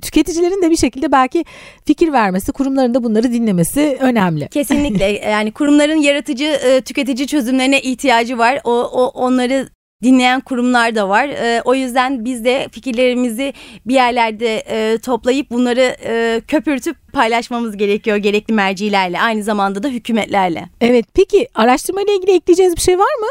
tüketicilerin 0.00 0.62
de 0.62 0.70
bir 0.70 0.76
şekilde 0.76 1.12
belki 1.12 1.44
fikir 1.84 2.12
vermesi 2.12 2.52
kurumların 2.52 2.94
da 2.94 3.04
bunları 3.04 3.32
dinlemesi 3.32 3.96
önemli. 4.00 4.48
Kesinlikle 4.52 5.04
yani 5.04 5.52
kurumların 5.52 5.96
yaratıcı 5.96 6.44
e, 6.44 6.80
tüketici 6.80 7.26
çözümlerine 7.26 7.80
ihtiyacı 7.80 8.38
var. 8.38 8.60
O, 8.64 8.70
o 8.72 9.06
onları 9.06 9.68
dinleyen 10.02 10.40
kurumlar 10.40 10.94
da 10.94 11.08
var. 11.08 11.28
E, 11.28 11.62
o 11.64 11.74
yüzden 11.74 12.24
biz 12.24 12.44
de 12.44 12.68
fikirlerimizi 12.72 13.54
bir 13.86 13.94
yerlerde 13.94 14.56
e, 14.56 14.98
toplayıp 14.98 15.50
bunları 15.50 15.96
e, 16.04 16.40
köpürtüp 16.48 16.96
paylaşmamız 17.12 17.76
gerekiyor 17.76 18.16
gerekli 18.16 18.54
mercilerle 18.54 19.20
aynı 19.20 19.42
zamanda 19.42 19.82
da 19.82 19.88
hükümetlerle. 19.88 20.68
Evet 20.80 21.06
peki 21.14 21.48
araştırma 21.54 22.02
ile 22.02 22.16
ilgili 22.16 22.32
ekleyeceğiniz 22.32 22.76
bir 22.76 22.80
şey 22.80 22.98
var 22.98 23.14
mı? 23.20 23.26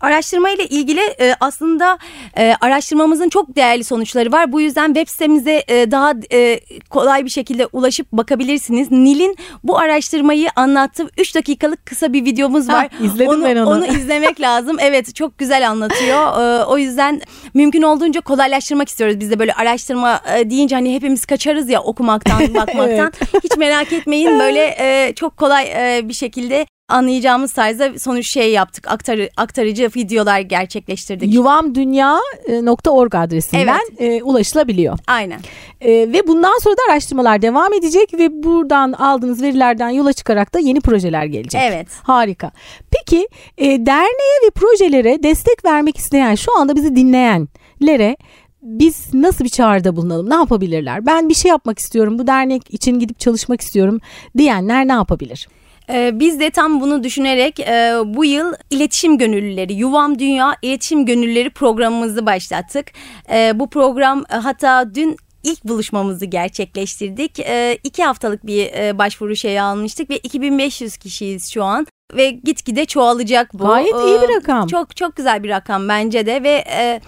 Araştırma 0.00 0.50
ile 0.50 0.66
ilgili 0.66 1.00
e, 1.00 1.34
aslında 1.40 1.98
e, 2.36 2.54
araştırmamızın 2.60 3.28
çok 3.28 3.56
değerli 3.56 3.84
sonuçları 3.84 4.32
var. 4.32 4.52
Bu 4.52 4.60
yüzden 4.60 4.86
web 4.86 5.08
sitemize 5.08 5.64
e, 5.68 5.90
daha 5.90 6.14
e, 6.32 6.60
kolay 6.90 7.24
bir 7.24 7.30
şekilde 7.30 7.66
ulaşıp 7.66 8.12
bakabilirsiniz. 8.12 8.90
Nil'in 8.90 9.36
bu 9.64 9.78
araştırmayı 9.78 10.48
anlattığı 10.56 11.08
3 11.18 11.34
dakikalık 11.34 11.86
kısa 11.86 12.12
bir 12.12 12.24
videomuz 12.24 12.68
var. 12.68 12.88
Ha, 12.98 13.04
izledim 13.04 13.28
onu, 13.28 13.44
ben 13.44 13.56
onu. 13.56 13.70
Onu 13.70 13.86
izlemek 13.86 14.40
lazım. 14.40 14.76
Evet 14.88 15.14
çok 15.14 15.38
güzel 15.38 15.68
anlatıyor. 15.68 16.40
E, 16.40 16.64
o 16.64 16.78
yüzden 16.78 17.20
mümkün 17.54 17.82
olduğunca 17.82 18.20
kolaylaştırmak 18.20 18.88
istiyoruz. 18.88 19.20
Biz 19.20 19.30
de 19.30 19.38
böyle 19.38 19.54
araştırma 19.54 20.20
e, 20.36 20.50
deyince 20.50 20.74
hani 20.74 20.94
hepimiz 20.94 21.26
kaçarız 21.26 21.68
ya 21.68 21.82
okumaktan, 21.82 22.40
bakmaktan. 22.40 22.76
evet. 23.32 23.44
Hiç 23.44 23.56
merak 23.56 23.92
etmeyin 23.92 24.38
böyle 24.38 24.76
e, 24.78 25.12
çok 25.14 25.36
kolay 25.36 25.64
e, 25.64 26.08
bir 26.08 26.14
şekilde 26.14 26.66
anlayacağımız 26.88 27.52
tarzda 27.52 27.98
sonuç 27.98 28.30
şey 28.30 28.52
yaptık. 28.52 28.90
Aktarı, 28.90 29.30
aktarıcı 29.36 29.90
videolar 29.96 30.40
gerçekleştirdik. 30.40 31.34
Yuvamdünya.org 31.34 33.14
adresinden 33.14 33.80
evet. 33.98 34.20
e, 34.20 34.22
ulaşılabiliyor. 34.22 34.98
Aynen. 35.06 35.40
E, 35.80 35.90
ve 35.90 36.26
bundan 36.26 36.58
sonra 36.58 36.76
da 36.76 36.80
araştırmalar 36.90 37.42
devam 37.42 37.72
edecek 37.72 38.14
ve 38.14 38.42
buradan 38.42 38.92
aldığınız 38.92 39.42
verilerden 39.42 39.88
yola 39.88 40.12
çıkarak 40.12 40.54
da 40.54 40.58
yeni 40.58 40.80
projeler 40.80 41.24
gelecek. 41.24 41.60
Evet. 41.64 41.88
Harika. 42.02 42.50
Peki 42.90 43.28
e, 43.58 43.86
derneğe 43.86 44.38
ve 44.46 44.50
projelere 44.50 45.22
destek 45.22 45.64
vermek 45.64 45.96
isteyen 45.96 46.34
şu 46.34 46.58
anda 46.58 46.76
bizi 46.76 46.96
dinleyenlere 46.96 48.16
biz 48.62 49.14
nasıl 49.14 49.44
bir 49.44 49.50
çağrıda 49.50 49.96
bulunalım? 49.96 50.30
Ne 50.30 50.34
yapabilirler? 50.34 51.06
Ben 51.06 51.28
bir 51.28 51.34
şey 51.34 51.48
yapmak 51.48 51.78
istiyorum. 51.78 52.18
Bu 52.18 52.26
dernek 52.26 52.74
için 52.74 52.98
gidip 52.98 53.20
çalışmak 53.20 53.60
istiyorum 53.60 54.00
diyenler 54.36 54.88
ne 54.88 54.92
yapabilir? 54.92 55.48
Ee, 55.90 56.20
biz 56.20 56.40
de 56.40 56.50
tam 56.50 56.80
bunu 56.80 57.04
düşünerek 57.04 57.60
e, 57.60 57.94
bu 58.04 58.24
yıl 58.24 58.54
iletişim 58.70 59.18
gönüllüleri, 59.18 59.72
Yuvam 59.72 60.18
Dünya 60.18 60.56
İletişim 60.62 61.06
Gönüllüleri 61.06 61.50
programımızı 61.50 62.26
başlattık. 62.26 62.86
E, 63.32 63.52
bu 63.54 63.70
program 63.70 64.24
e, 64.30 64.34
hatta 64.36 64.94
dün 64.94 65.16
ilk 65.42 65.64
buluşmamızı 65.64 66.24
gerçekleştirdik. 66.24 67.40
E, 67.40 67.78
iki 67.84 68.04
haftalık 68.04 68.46
bir 68.46 68.66
e, 68.66 68.98
başvuru 68.98 69.36
şeyi 69.36 69.62
almıştık 69.62 70.10
ve 70.10 70.18
2500 70.18 70.96
kişiyiz 70.96 71.50
şu 71.52 71.64
an. 71.64 71.86
Ve 72.16 72.30
gitgide 72.30 72.84
çoğalacak 72.84 73.54
bu. 73.54 73.66
Gayet 73.66 73.94
iyi 73.94 74.22
bir 74.22 74.34
rakam. 74.36 74.66
Çok 74.66 74.96
çok 74.96 75.16
güzel 75.16 75.42
bir 75.42 75.48
rakam 75.48 75.88
bence 75.88 76.26
de 76.26 76.42
ve... 76.42 76.64
E, 76.70 77.00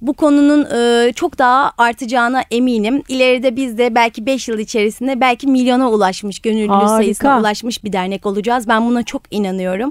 bu 0.00 0.12
konunun 0.12 0.66
e, 0.74 1.12
çok 1.12 1.38
daha 1.38 1.72
artacağına 1.78 2.42
eminim. 2.50 3.02
İleride 3.08 3.56
biz 3.56 3.78
de 3.78 3.94
belki 3.94 4.26
5 4.26 4.48
yıl 4.48 4.58
içerisinde 4.58 5.20
belki 5.20 5.46
milyona 5.46 5.90
ulaşmış, 5.90 6.38
gönüllü 6.38 6.68
Harika. 6.68 6.88
sayısına 6.88 7.40
ulaşmış 7.40 7.84
bir 7.84 7.92
dernek 7.92 8.26
olacağız. 8.26 8.68
Ben 8.68 8.86
buna 8.86 9.02
çok 9.02 9.22
inanıyorum. 9.30 9.90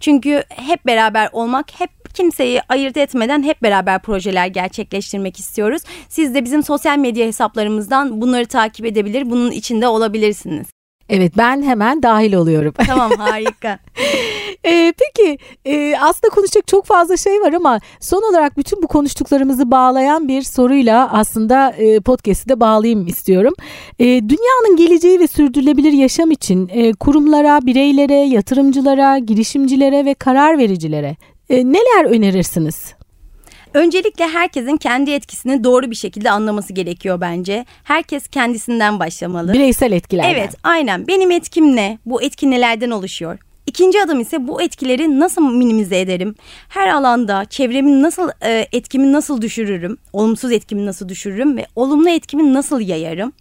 Çünkü 0.00 0.44
hep 0.48 0.86
beraber 0.86 1.28
olmak, 1.32 1.80
hep 1.80 1.90
kimseyi 2.14 2.60
ayırt 2.68 2.96
etmeden 2.96 3.42
hep 3.42 3.62
beraber 3.62 4.02
projeler 4.02 4.46
gerçekleştirmek 4.46 5.38
istiyoruz. 5.38 5.82
Siz 6.08 6.34
de 6.34 6.44
bizim 6.44 6.62
sosyal 6.62 6.98
medya 6.98 7.26
hesaplarımızdan 7.26 8.20
bunları 8.20 8.46
takip 8.46 8.86
edebilir, 8.86 9.30
bunun 9.30 9.50
içinde 9.50 9.88
olabilirsiniz. 9.88 10.79
Evet 11.10 11.32
ben 11.36 11.62
hemen 11.62 12.02
dahil 12.02 12.34
oluyorum. 12.34 12.74
Tamam 12.86 13.10
harika. 13.18 13.78
Ee, 14.66 14.92
peki 14.98 15.38
e, 15.64 15.96
aslında 16.00 16.34
konuşacak 16.34 16.66
çok 16.66 16.86
fazla 16.86 17.16
şey 17.16 17.40
var 17.40 17.52
ama 17.52 17.80
son 18.00 18.30
olarak 18.30 18.56
bütün 18.56 18.82
bu 18.82 18.86
konuştuklarımızı 18.86 19.70
bağlayan 19.70 20.28
bir 20.28 20.42
soruyla 20.42 21.12
aslında 21.12 21.70
e, 21.70 22.00
podcast'i 22.00 22.48
de 22.48 22.60
bağlayayım 22.60 23.06
istiyorum. 23.06 23.54
E, 23.98 24.04
dünyanın 24.04 24.76
geleceği 24.76 25.20
ve 25.20 25.26
sürdürülebilir 25.26 25.92
yaşam 25.92 26.30
için 26.30 26.70
e, 26.72 26.92
kurumlara, 26.92 27.66
bireylere, 27.66 28.14
yatırımcılara, 28.14 29.18
girişimcilere 29.18 30.04
ve 30.04 30.14
karar 30.14 30.58
vericilere 30.58 31.16
e, 31.50 31.56
neler 31.66 32.04
önerirsiniz? 32.04 32.99
Öncelikle 33.74 34.28
herkesin 34.28 34.76
kendi 34.76 35.10
etkisini 35.10 35.64
doğru 35.64 35.90
bir 35.90 35.96
şekilde 35.96 36.30
anlaması 36.30 36.72
gerekiyor 36.72 37.20
bence. 37.20 37.64
Herkes 37.84 38.28
kendisinden 38.28 38.98
başlamalı. 38.98 39.52
Bireysel 39.52 39.92
etkilerden. 39.92 40.30
Evet, 40.30 40.54
aynen. 40.62 41.06
Benim 41.06 41.30
etkim 41.30 41.76
ne? 41.76 41.98
Bu 42.06 42.22
etki 42.22 42.50
nelerden 42.50 42.90
oluşuyor? 42.90 43.38
İkinci 43.66 44.02
adım 44.02 44.20
ise 44.20 44.48
bu 44.48 44.62
etkileri 44.62 45.20
nasıl 45.20 45.42
minimize 45.52 46.00
ederim? 46.00 46.34
Her 46.68 46.88
alanda 46.88 47.44
çevremin 47.44 48.02
nasıl 48.02 48.30
e, 48.42 48.66
etkimi 48.72 49.12
nasıl 49.12 49.42
düşürürüm? 49.42 49.98
Olumsuz 50.12 50.52
etkimi 50.52 50.86
nasıl 50.86 51.08
düşürürüm 51.08 51.56
ve 51.56 51.66
olumlu 51.76 52.08
etkimi 52.08 52.54
nasıl 52.54 52.80
yayarım? 52.80 53.32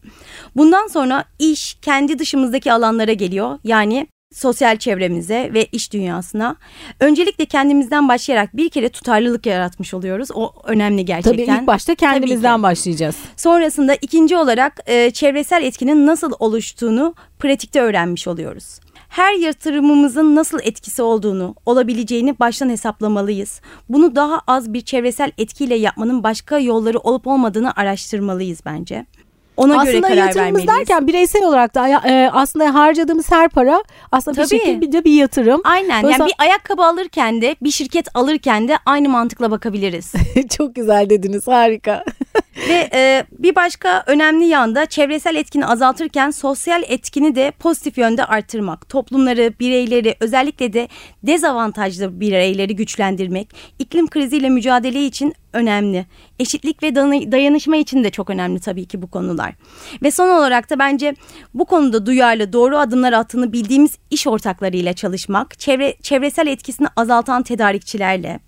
Bundan 0.55 0.87
sonra 0.87 1.25
iş 1.39 1.77
kendi 1.81 2.19
dışımızdaki 2.19 2.73
alanlara 2.73 3.13
geliyor. 3.13 3.59
Yani 3.63 4.07
sosyal 4.33 4.77
çevremize 4.77 5.51
ve 5.53 5.65
iş 5.65 5.93
dünyasına. 5.93 6.55
Öncelikle 6.99 7.45
kendimizden 7.45 8.07
başlayarak 8.07 8.57
bir 8.57 8.69
kere 8.69 8.89
tutarlılık 8.89 9.45
yaratmış 9.45 9.93
oluyoruz. 9.93 10.29
O 10.33 10.53
önemli 10.63 11.05
gerçekten. 11.05 11.45
Tabii 11.45 11.61
ilk 11.61 11.67
başta 11.67 11.95
kendimizden 11.95 12.63
başlayacağız. 12.63 13.15
Sonrasında 13.37 13.95
ikinci 13.95 14.37
olarak 14.37 14.79
e, 14.85 15.11
çevresel 15.11 15.63
etkinin 15.63 16.07
nasıl 16.07 16.31
oluştuğunu 16.39 17.15
pratikte 17.39 17.81
öğrenmiş 17.81 18.27
oluyoruz. 18.27 18.79
Her 19.09 19.33
yatırımımızın 19.33 20.35
nasıl 20.35 20.59
etkisi 20.63 21.01
olduğunu, 21.01 21.55
olabileceğini 21.65 22.39
baştan 22.39 22.69
hesaplamalıyız. 22.69 23.61
Bunu 23.89 24.15
daha 24.15 24.41
az 24.47 24.73
bir 24.73 24.81
çevresel 24.81 25.31
etkiyle 25.37 25.75
yapmanın 25.75 26.23
başka 26.23 26.59
yolları 26.59 26.99
olup 26.99 27.27
olmadığını 27.27 27.71
araştırmalıyız 27.75 28.61
bence. 28.65 29.05
Ona 29.59 29.81
aslında 29.81 29.91
göre 29.91 30.01
karar 30.01 30.15
yatırımımız 30.15 30.37
vermeliyiz. 30.37 30.89
derken 30.89 31.07
bireysel 31.07 31.43
olarak 31.43 31.75
da 31.75 31.89
e, 31.89 32.29
aslında 32.33 32.73
harcadığımız 32.73 33.31
her 33.31 33.49
para 33.49 33.83
aslında 34.11 34.35
Tabii. 34.35 34.51
bir 34.51 34.65
şekilde 34.65 35.05
bir 35.05 35.11
yatırım. 35.11 35.61
Aynen. 35.63 36.03
Yani 36.03 36.25
bir 36.25 36.35
ayakkabı 36.37 36.83
alırken 36.83 37.41
de 37.41 37.55
bir 37.61 37.71
şirket 37.71 38.07
alırken 38.13 38.67
de 38.67 38.77
aynı 38.85 39.09
mantıkla 39.09 39.51
bakabiliriz. 39.51 40.13
Çok 40.57 40.75
güzel 40.75 41.09
dediniz 41.09 41.47
harika. 41.47 42.03
Ve 42.57 42.89
e, 42.93 43.25
bir 43.31 43.55
başka 43.55 44.03
önemli 44.07 44.45
yanda 44.45 44.85
çevresel 44.85 45.35
etkini 45.35 45.65
azaltırken 45.65 46.31
sosyal 46.31 46.83
etkini 46.87 47.35
de 47.35 47.51
pozitif 47.59 47.97
yönde 47.97 48.25
artırmak. 48.25 48.89
Toplumları, 48.89 49.53
bireyleri 49.59 50.15
özellikle 50.19 50.73
de 50.73 50.87
dezavantajlı 51.23 52.19
bireyleri 52.19 52.75
güçlendirmek 52.75 53.49
iklim 53.79 54.07
kriziyle 54.07 54.49
mücadele 54.49 55.05
için 55.05 55.33
önemli. 55.53 56.05
Eşitlik 56.39 56.83
ve 56.83 56.95
dayanışma 57.31 57.75
için 57.75 58.03
de 58.03 58.09
çok 58.09 58.29
önemli 58.29 58.59
tabii 58.59 58.85
ki 58.85 59.01
bu 59.01 59.07
konular. 59.11 59.53
Ve 60.03 60.11
son 60.11 60.29
olarak 60.29 60.69
da 60.69 60.79
bence 60.79 61.15
bu 61.53 61.65
konuda 61.65 62.05
duyarlı 62.05 62.53
doğru 62.53 62.77
adımlar 62.77 63.13
attığını 63.13 63.53
bildiğimiz 63.53 63.97
iş 64.09 64.27
ortaklarıyla 64.27 64.93
çalışmak, 64.93 65.59
çevre 65.59 65.95
çevresel 66.01 66.47
etkisini 66.47 66.87
azaltan 66.95 67.43
tedarikçilerle, 67.43 68.39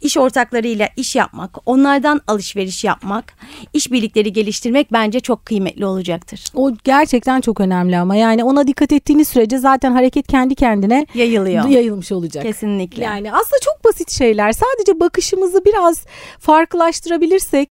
iş 0.00 0.16
ortaklarıyla 0.16 0.88
iş 0.96 1.16
yapmak, 1.16 1.56
onlardan 1.66 2.20
alışveriş 2.26 2.84
yapmak, 2.84 3.37
işbirlikleri 3.72 4.32
geliştirmek 4.32 4.92
bence 4.92 5.20
çok 5.20 5.46
kıymetli 5.46 5.86
olacaktır. 5.86 6.44
O 6.54 6.72
gerçekten 6.84 7.40
çok 7.40 7.60
önemli 7.60 7.98
ama 7.98 8.16
yani 8.16 8.44
ona 8.44 8.66
dikkat 8.66 8.92
ettiğiniz 8.92 9.28
sürece 9.28 9.58
zaten 9.58 9.92
hareket 9.92 10.26
kendi 10.26 10.54
kendine 10.54 11.06
Yayılıyor. 11.14 11.68
yayılmış 11.68 12.12
olacak. 12.12 12.42
Kesinlikle. 12.44 13.04
Yani 13.04 13.32
aslında 13.32 13.60
çok 13.64 13.84
basit 13.84 14.10
şeyler. 14.10 14.52
Sadece 14.52 15.00
bakışımızı 15.00 15.64
biraz 15.64 16.04
farklılaştırabilirsek, 16.38 17.68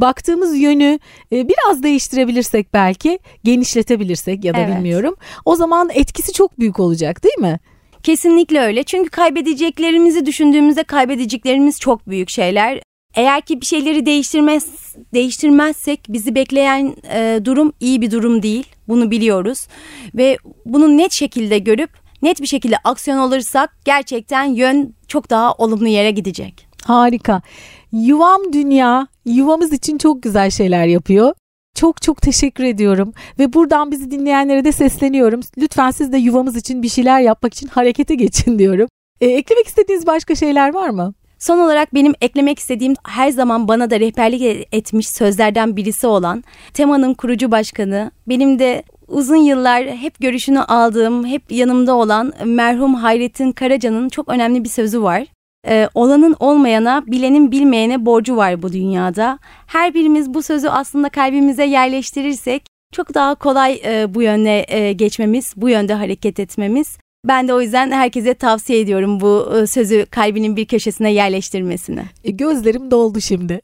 baktığımız 0.00 0.58
yönü 0.58 0.98
e, 1.32 1.48
biraz 1.48 1.82
değiştirebilirsek 1.82 2.74
belki, 2.74 3.18
genişletebilirsek 3.44 4.44
ya 4.44 4.54
da 4.54 4.58
Evet. 4.58 4.76
bilmiyorum. 4.76 5.14
O 5.44 5.56
zaman 5.56 5.90
etkisi 5.94 6.32
çok 6.32 6.58
büyük 6.58 6.80
olacak 6.80 7.24
değil 7.24 7.38
mi? 7.38 7.58
Kesinlikle 8.02 8.60
öyle. 8.60 8.82
Çünkü 8.82 9.10
kaybedeceklerimizi 9.10 10.26
düşündüğümüzde 10.26 10.84
kaybedeceklerimiz 10.84 11.80
çok 11.80 12.08
büyük 12.08 12.30
şeyler. 12.30 12.80
Eğer 13.18 13.40
ki 13.40 13.60
bir 13.60 13.66
şeyleri 13.66 14.06
değiştirmez 14.06 14.94
değiştirmezsek 15.14 16.00
bizi 16.08 16.34
bekleyen 16.34 16.96
e, 17.14 17.40
durum 17.44 17.72
iyi 17.80 18.00
bir 18.00 18.10
durum 18.10 18.42
değil. 18.42 18.66
Bunu 18.88 19.10
biliyoruz 19.10 19.66
ve 20.14 20.38
bunu 20.66 20.96
net 20.96 21.12
şekilde 21.12 21.58
görüp 21.58 21.90
net 22.22 22.40
bir 22.42 22.46
şekilde 22.46 22.76
aksiyon 22.84 23.18
alırsak 23.18 23.76
gerçekten 23.84 24.44
yön 24.44 24.94
çok 25.08 25.30
daha 25.30 25.52
olumlu 25.52 25.88
yere 25.88 26.10
gidecek. 26.10 26.68
Harika. 26.84 27.42
Yuvam 27.92 28.52
Dünya 28.52 29.06
yuvamız 29.26 29.72
için 29.72 29.98
çok 29.98 30.22
güzel 30.22 30.50
şeyler 30.50 30.86
yapıyor. 30.86 31.34
Çok 31.74 32.02
çok 32.02 32.22
teşekkür 32.22 32.64
ediyorum 32.64 33.12
ve 33.38 33.52
buradan 33.52 33.90
bizi 33.90 34.10
dinleyenlere 34.10 34.64
de 34.64 34.72
sesleniyorum. 34.72 35.40
Lütfen 35.58 35.90
siz 35.90 36.12
de 36.12 36.18
yuvamız 36.18 36.56
için 36.56 36.82
bir 36.82 36.88
şeyler 36.88 37.20
yapmak 37.20 37.54
için 37.54 37.68
harekete 37.68 38.14
geçin 38.14 38.58
diyorum. 38.58 38.88
E, 39.20 39.26
eklemek 39.26 39.66
istediğiniz 39.66 40.06
başka 40.06 40.34
şeyler 40.34 40.74
var 40.74 40.88
mı? 40.90 41.14
Son 41.38 41.58
olarak 41.58 41.94
benim 41.94 42.14
eklemek 42.20 42.58
istediğim 42.58 42.94
her 43.06 43.30
zaman 43.30 43.68
bana 43.68 43.90
da 43.90 44.00
rehberlik 44.00 44.42
e- 44.42 44.66
etmiş 44.72 45.08
sözlerden 45.08 45.76
birisi 45.76 46.06
olan 46.06 46.44
Tema'nın 46.74 47.14
kurucu 47.14 47.50
başkanı, 47.50 48.10
benim 48.28 48.58
de 48.58 48.82
uzun 49.08 49.36
yıllar 49.36 49.86
hep 49.86 50.20
görüşünü 50.20 50.60
aldığım, 50.60 51.26
hep 51.26 51.52
yanımda 51.52 51.94
olan 51.94 52.32
merhum 52.44 52.94
Hayrettin 52.94 53.52
Karaca'nın 53.52 54.08
çok 54.08 54.28
önemli 54.28 54.64
bir 54.64 54.68
sözü 54.68 55.02
var. 55.02 55.26
Ee, 55.68 55.88
olanın 55.94 56.36
olmayana, 56.40 57.06
bilenin 57.06 57.50
bilmeyene 57.50 58.06
borcu 58.06 58.36
var 58.36 58.62
bu 58.62 58.72
dünyada. 58.72 59.38
Her 59.66 59.94
birimiz 59.94 60.34
bu 60.34 60.42
sözü 60.42 60.68
aslında 60.68 61.08
kalbimize 61.08 61.64
yerleştirirsek 61.64 62.62
çok 62.92 63.14
daha 63.14 63.34
kolay 63.34 63.80
e, 63.84 64.14
bu 64.14 64.22
yönde 64.22 64.64
e, 64.68 64.92
geçmemiz, 64.92 65.54
bu 65.56 65.68
yönde 65.68 65.94
hareket 65.94 66.40
etmemiz. 66.40 66.98
Ben 67.24 67.48
de 67.48 67.54
o 67.54 67.60
yüzden 67.60 67.90
herkese 67.90 68.34
tavsiye 68.34 68.80
ediyorum 68.80 69.20
bu 69.20 69.56
e, 69.56 69.66
sözü 69.66 70.06
kalbinin 70.10 70.56
bir 70.56 70.64
köşesine 70.64 71.12
yerleştirmesini. 71.12 72.02
E, 72.24 72.30
gözlerim 72.30 72.90
doldu 72.90 73.20
şimdi. 73.20 73.60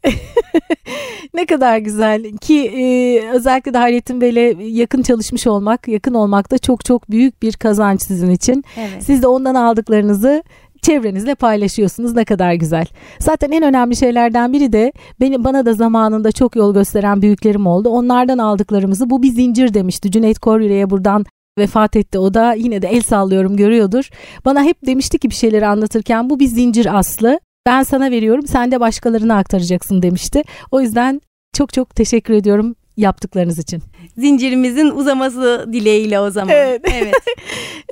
ne 1.34 1.46
kadar 1.46 1.78
güzel 1.78 2.36
ki 2.36 2.60
e, 2.60 3.20
özellikle 3.28 3.74
de 3.74 3.78
Hayrettin 3.78 4.20
Bey'le 4.20 4.56
yakın 4.60 5.02
çalışmış 5.02 5.46
olmak, 5.46 5.88
yakın 5.88 6.14
olmak 6.14 6.50
da 6.50 6.58
çok 6.58 6.84
çok 6.84 7.10
büyük 7.10 7.42
bir 7.42 7.52
kazanç 7.52 8.02
sizin 8.02 8.30
için. 8.30 8.64
Evet. 8.78 9.02
Siz 9.02 9.22
de 9.22 9.26
ondan 9.26 9.54
aldıklarınızı 9.54 10.42
çevrenizle 10.82 11.34
paylaşıyorsunuz 11.34 12.14
ne 12.14 12.24
kadar 12.24 12.54
güzel. 12.54 12.86
Zaten 13.18 13.50
en 13.50 13.62
önemli 13.62 13.96
şeylerden 13.96 14.52
biri 14.52 14.72
de 14.72 14.92
benim 15.20 15.44
bana 15.44 15.66
da 15.66 15.72
zamanında 15.72 16.32
çok 16.32 16.56
yol 16.56 16.74
gösteren 16.74 17.22
büyüklerim 17.22 17.66
oldu. 17.66 17.88
Onlardan 17.88 18.38
aldıklarımızı 18.38 19.10
bu 19.10 19.22
bir 19.22 19.30
zincir 19.30 19.74
demişti. 19.74 20.10
Cüneyt 20.10 20.38
Koryüre'ye 20.38 20.90
buradan 20.90 21.24
vefat 21.58 21.96
etti. 21.96 22.18
O 22.18 22.34
da 22.34 22.52
yine 22.54 22.82
de 22.82 22.88
el 22.88 23.02
sallıyorum 23.02 23.56
görüyordur. 23.56 24.10
Bana 24.44 24.62
hep 24.62 24.86
demişti 24.86 25.18
ki 25.18 25.30
bir 25.30 25.34
şeyleri 25.34 25.66
anlatırken 25.66 26.30
bu 26.30 26.40
bir 26.40 26.46
zincir 26.46 26.98
aslı. 26.98 27.40
Ben 27.66 27.82
sana 27.82 28.10
veriyorum 28.10 28.46
sen 28.46 28.70
de 28.70 28.80
başkalarına 28.80 29.36
aktaracaksın 29.36 30.02
demişti. 30.02 30.42
O 30.70 30.80
yüzden 30.80 31.20
çok 31.56 31.72
çok 31.72 31.94
teşekkür 31.94 32.34
ediyorum 32.34 32.74
yaptıklarınız 32.96 33.58
için. 33.58 33.82
Zincirimizin 34.18 34.90
uzaması 34.90 35.66
dileğiyle 35.72 36.20
o 36.20 36.30
zaman. 36.30 36.54
Evet. 36.54 36.80
evet. 36.92 37.14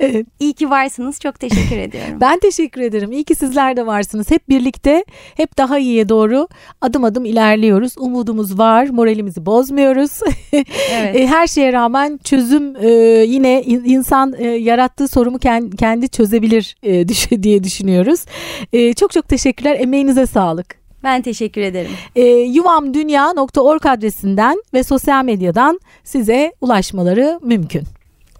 Evet. 0.03 0.25
İyi 0.39 0.53
ki 0.53 0.69
varsınız. 0.69 1.19
Çok 1.19 1.39
teşekkür 1.39 1.77
ediyorum. 1.77 2.17
Ben 2.21 2.39
teşekkür 2.39 2.81
ederim. 2.81 3.11
İyi 3.11 3.23
ki 3.23 3.35
sizler 3.35 3.77
de 3.77 3.85
varsınız. 3.85 4.31
Hep 4.31 4.49
birlikte, 4.49 5.05
hep 5.37 5.57
daha 5.57 5.79
iyiye 5.79 6.09
doğru 6.09 6.47
adım 6.81 7.03
adım 7.03 7.25
ilerliyoruz. 7.25 7.93
Umudumuz 7.97 8.57
var, 8.59 8.87
moralimizi 8.87 9.45
bozmuyoruz. 9.45 10.11
Evet. 10.91 11.15
E, 11.15 11.27
Her 11.27 11.47
şeye 11.47 11.73
rağmen 11.73 12.19
çözüm 12.23 12.75
e, 12.75 12.89
yine 13.27 13.63
in- 13.63 13.83
insan 13.85 14.33
e, 14.37 14.47
yarattığı 14.47 15.07
sorunu 15.07 15.37
ken- 15.37 15.75
kendi 15.75 16.09
çözebilir 16.09 16.75
diye 17.43 17.63
düşünüyoruz. 17.63 18.19
Çok 18.99 19.11
çok 19.11 19.27
teşekkürler. 19.27 19.77
Emeğinize 19.79 20.25
sağlık. 20.25 20.83
Ben 21.03 21.21
teşekkür 21.21 21.61
ederim. 21.61 21.91
E, 22.15 22.23
yuvamdunya.org 22.27 23.85
adresinden 23.85 24.57
ve 24.73 24.83
sosyal 24.83 25.25
medyadan 25.25 25.79
size 26.03 26.53
ulaşmaları 26.61 27.39
mümkün. 27.43 27.83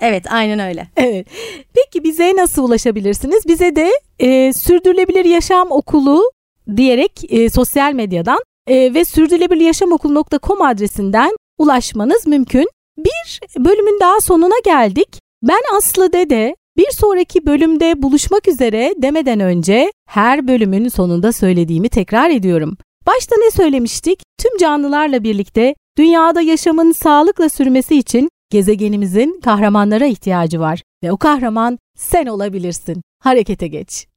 Evet 0.04 0.26
aynen 0.30 0.60
öyle. 0.60 0.88
Evet. 0.97 1.28
Peki 1.74 2.04
bize 2.04 2.36
nasıl 2.36 2.64
ulaşabilirsiniz? 2.64 3.47
Bize 3.47 3.76
de 3.76 3.91
e, 4.20 4.54
Sürdürülebilir 4.54 5.26
Yaşam 5.26 5.72
Okulu 5.72 6.32
diyerek 6.76 7.12
e, 7.30 7.49
sosyal 7.49 7.93
medyadan 7.93 8.39
e, 8.68 8.93
ve 8.93 9.06
sürdürülebiliryaşamokulu.com 9.06 10.62
adresinden 10.62 11.32
ulaşmanız 11.58 12.28
mümkün. 12.28 12.70
Bir 12.97 13.39
bölümün 13.58 13.99
daha 13.99 14.22
sonuna 14.22 14.60
geldik. 14.66 15.20
Ben 15.43 15.78
Aslı 15.78 16.14
Dede. 16.14 16.56
Bir 16.78 16.91
sonraki 16.91 17.45
bölümde 17.45 18.01
buluşmak 18.01 18.47
üzere 18.47 18.93
demeden 18.97 19.39
önce 19.39 19.91
her 20.10 20.47
bölümün 20.47 20.88
sonunda 20.88 21.32
söylediğimi 21.32 21.89
tekrar 21.89 22.30
ediyorum. 22.30 22.78
Başta 23.08 23.36
ne 23.39 23.51
söylemiştik? 23.51 24.20
Tüm 24.38 24.58
canlılarla 24.58 25.24
birlikte 25.24 25.76
dünyada 25.97 26.41
yaşamın 26.41 26.91
sağlıkla 26.91 27.49
sürmesi 27.49 27.95
için 27.95 28.30
gezegenimizin 28.49 29.41
kahramanlara 29.43 30.05
ihtiyacı 30.05 30.59
var 30.59 30.83
ve 31.03 31.11
o 31.11 31.17
kahraman 31.17 31.79
sen 31.97 32.25
olabilirsin. 32.25 33.01
Harekete 33.19 33.67
geç. 33.67 34.07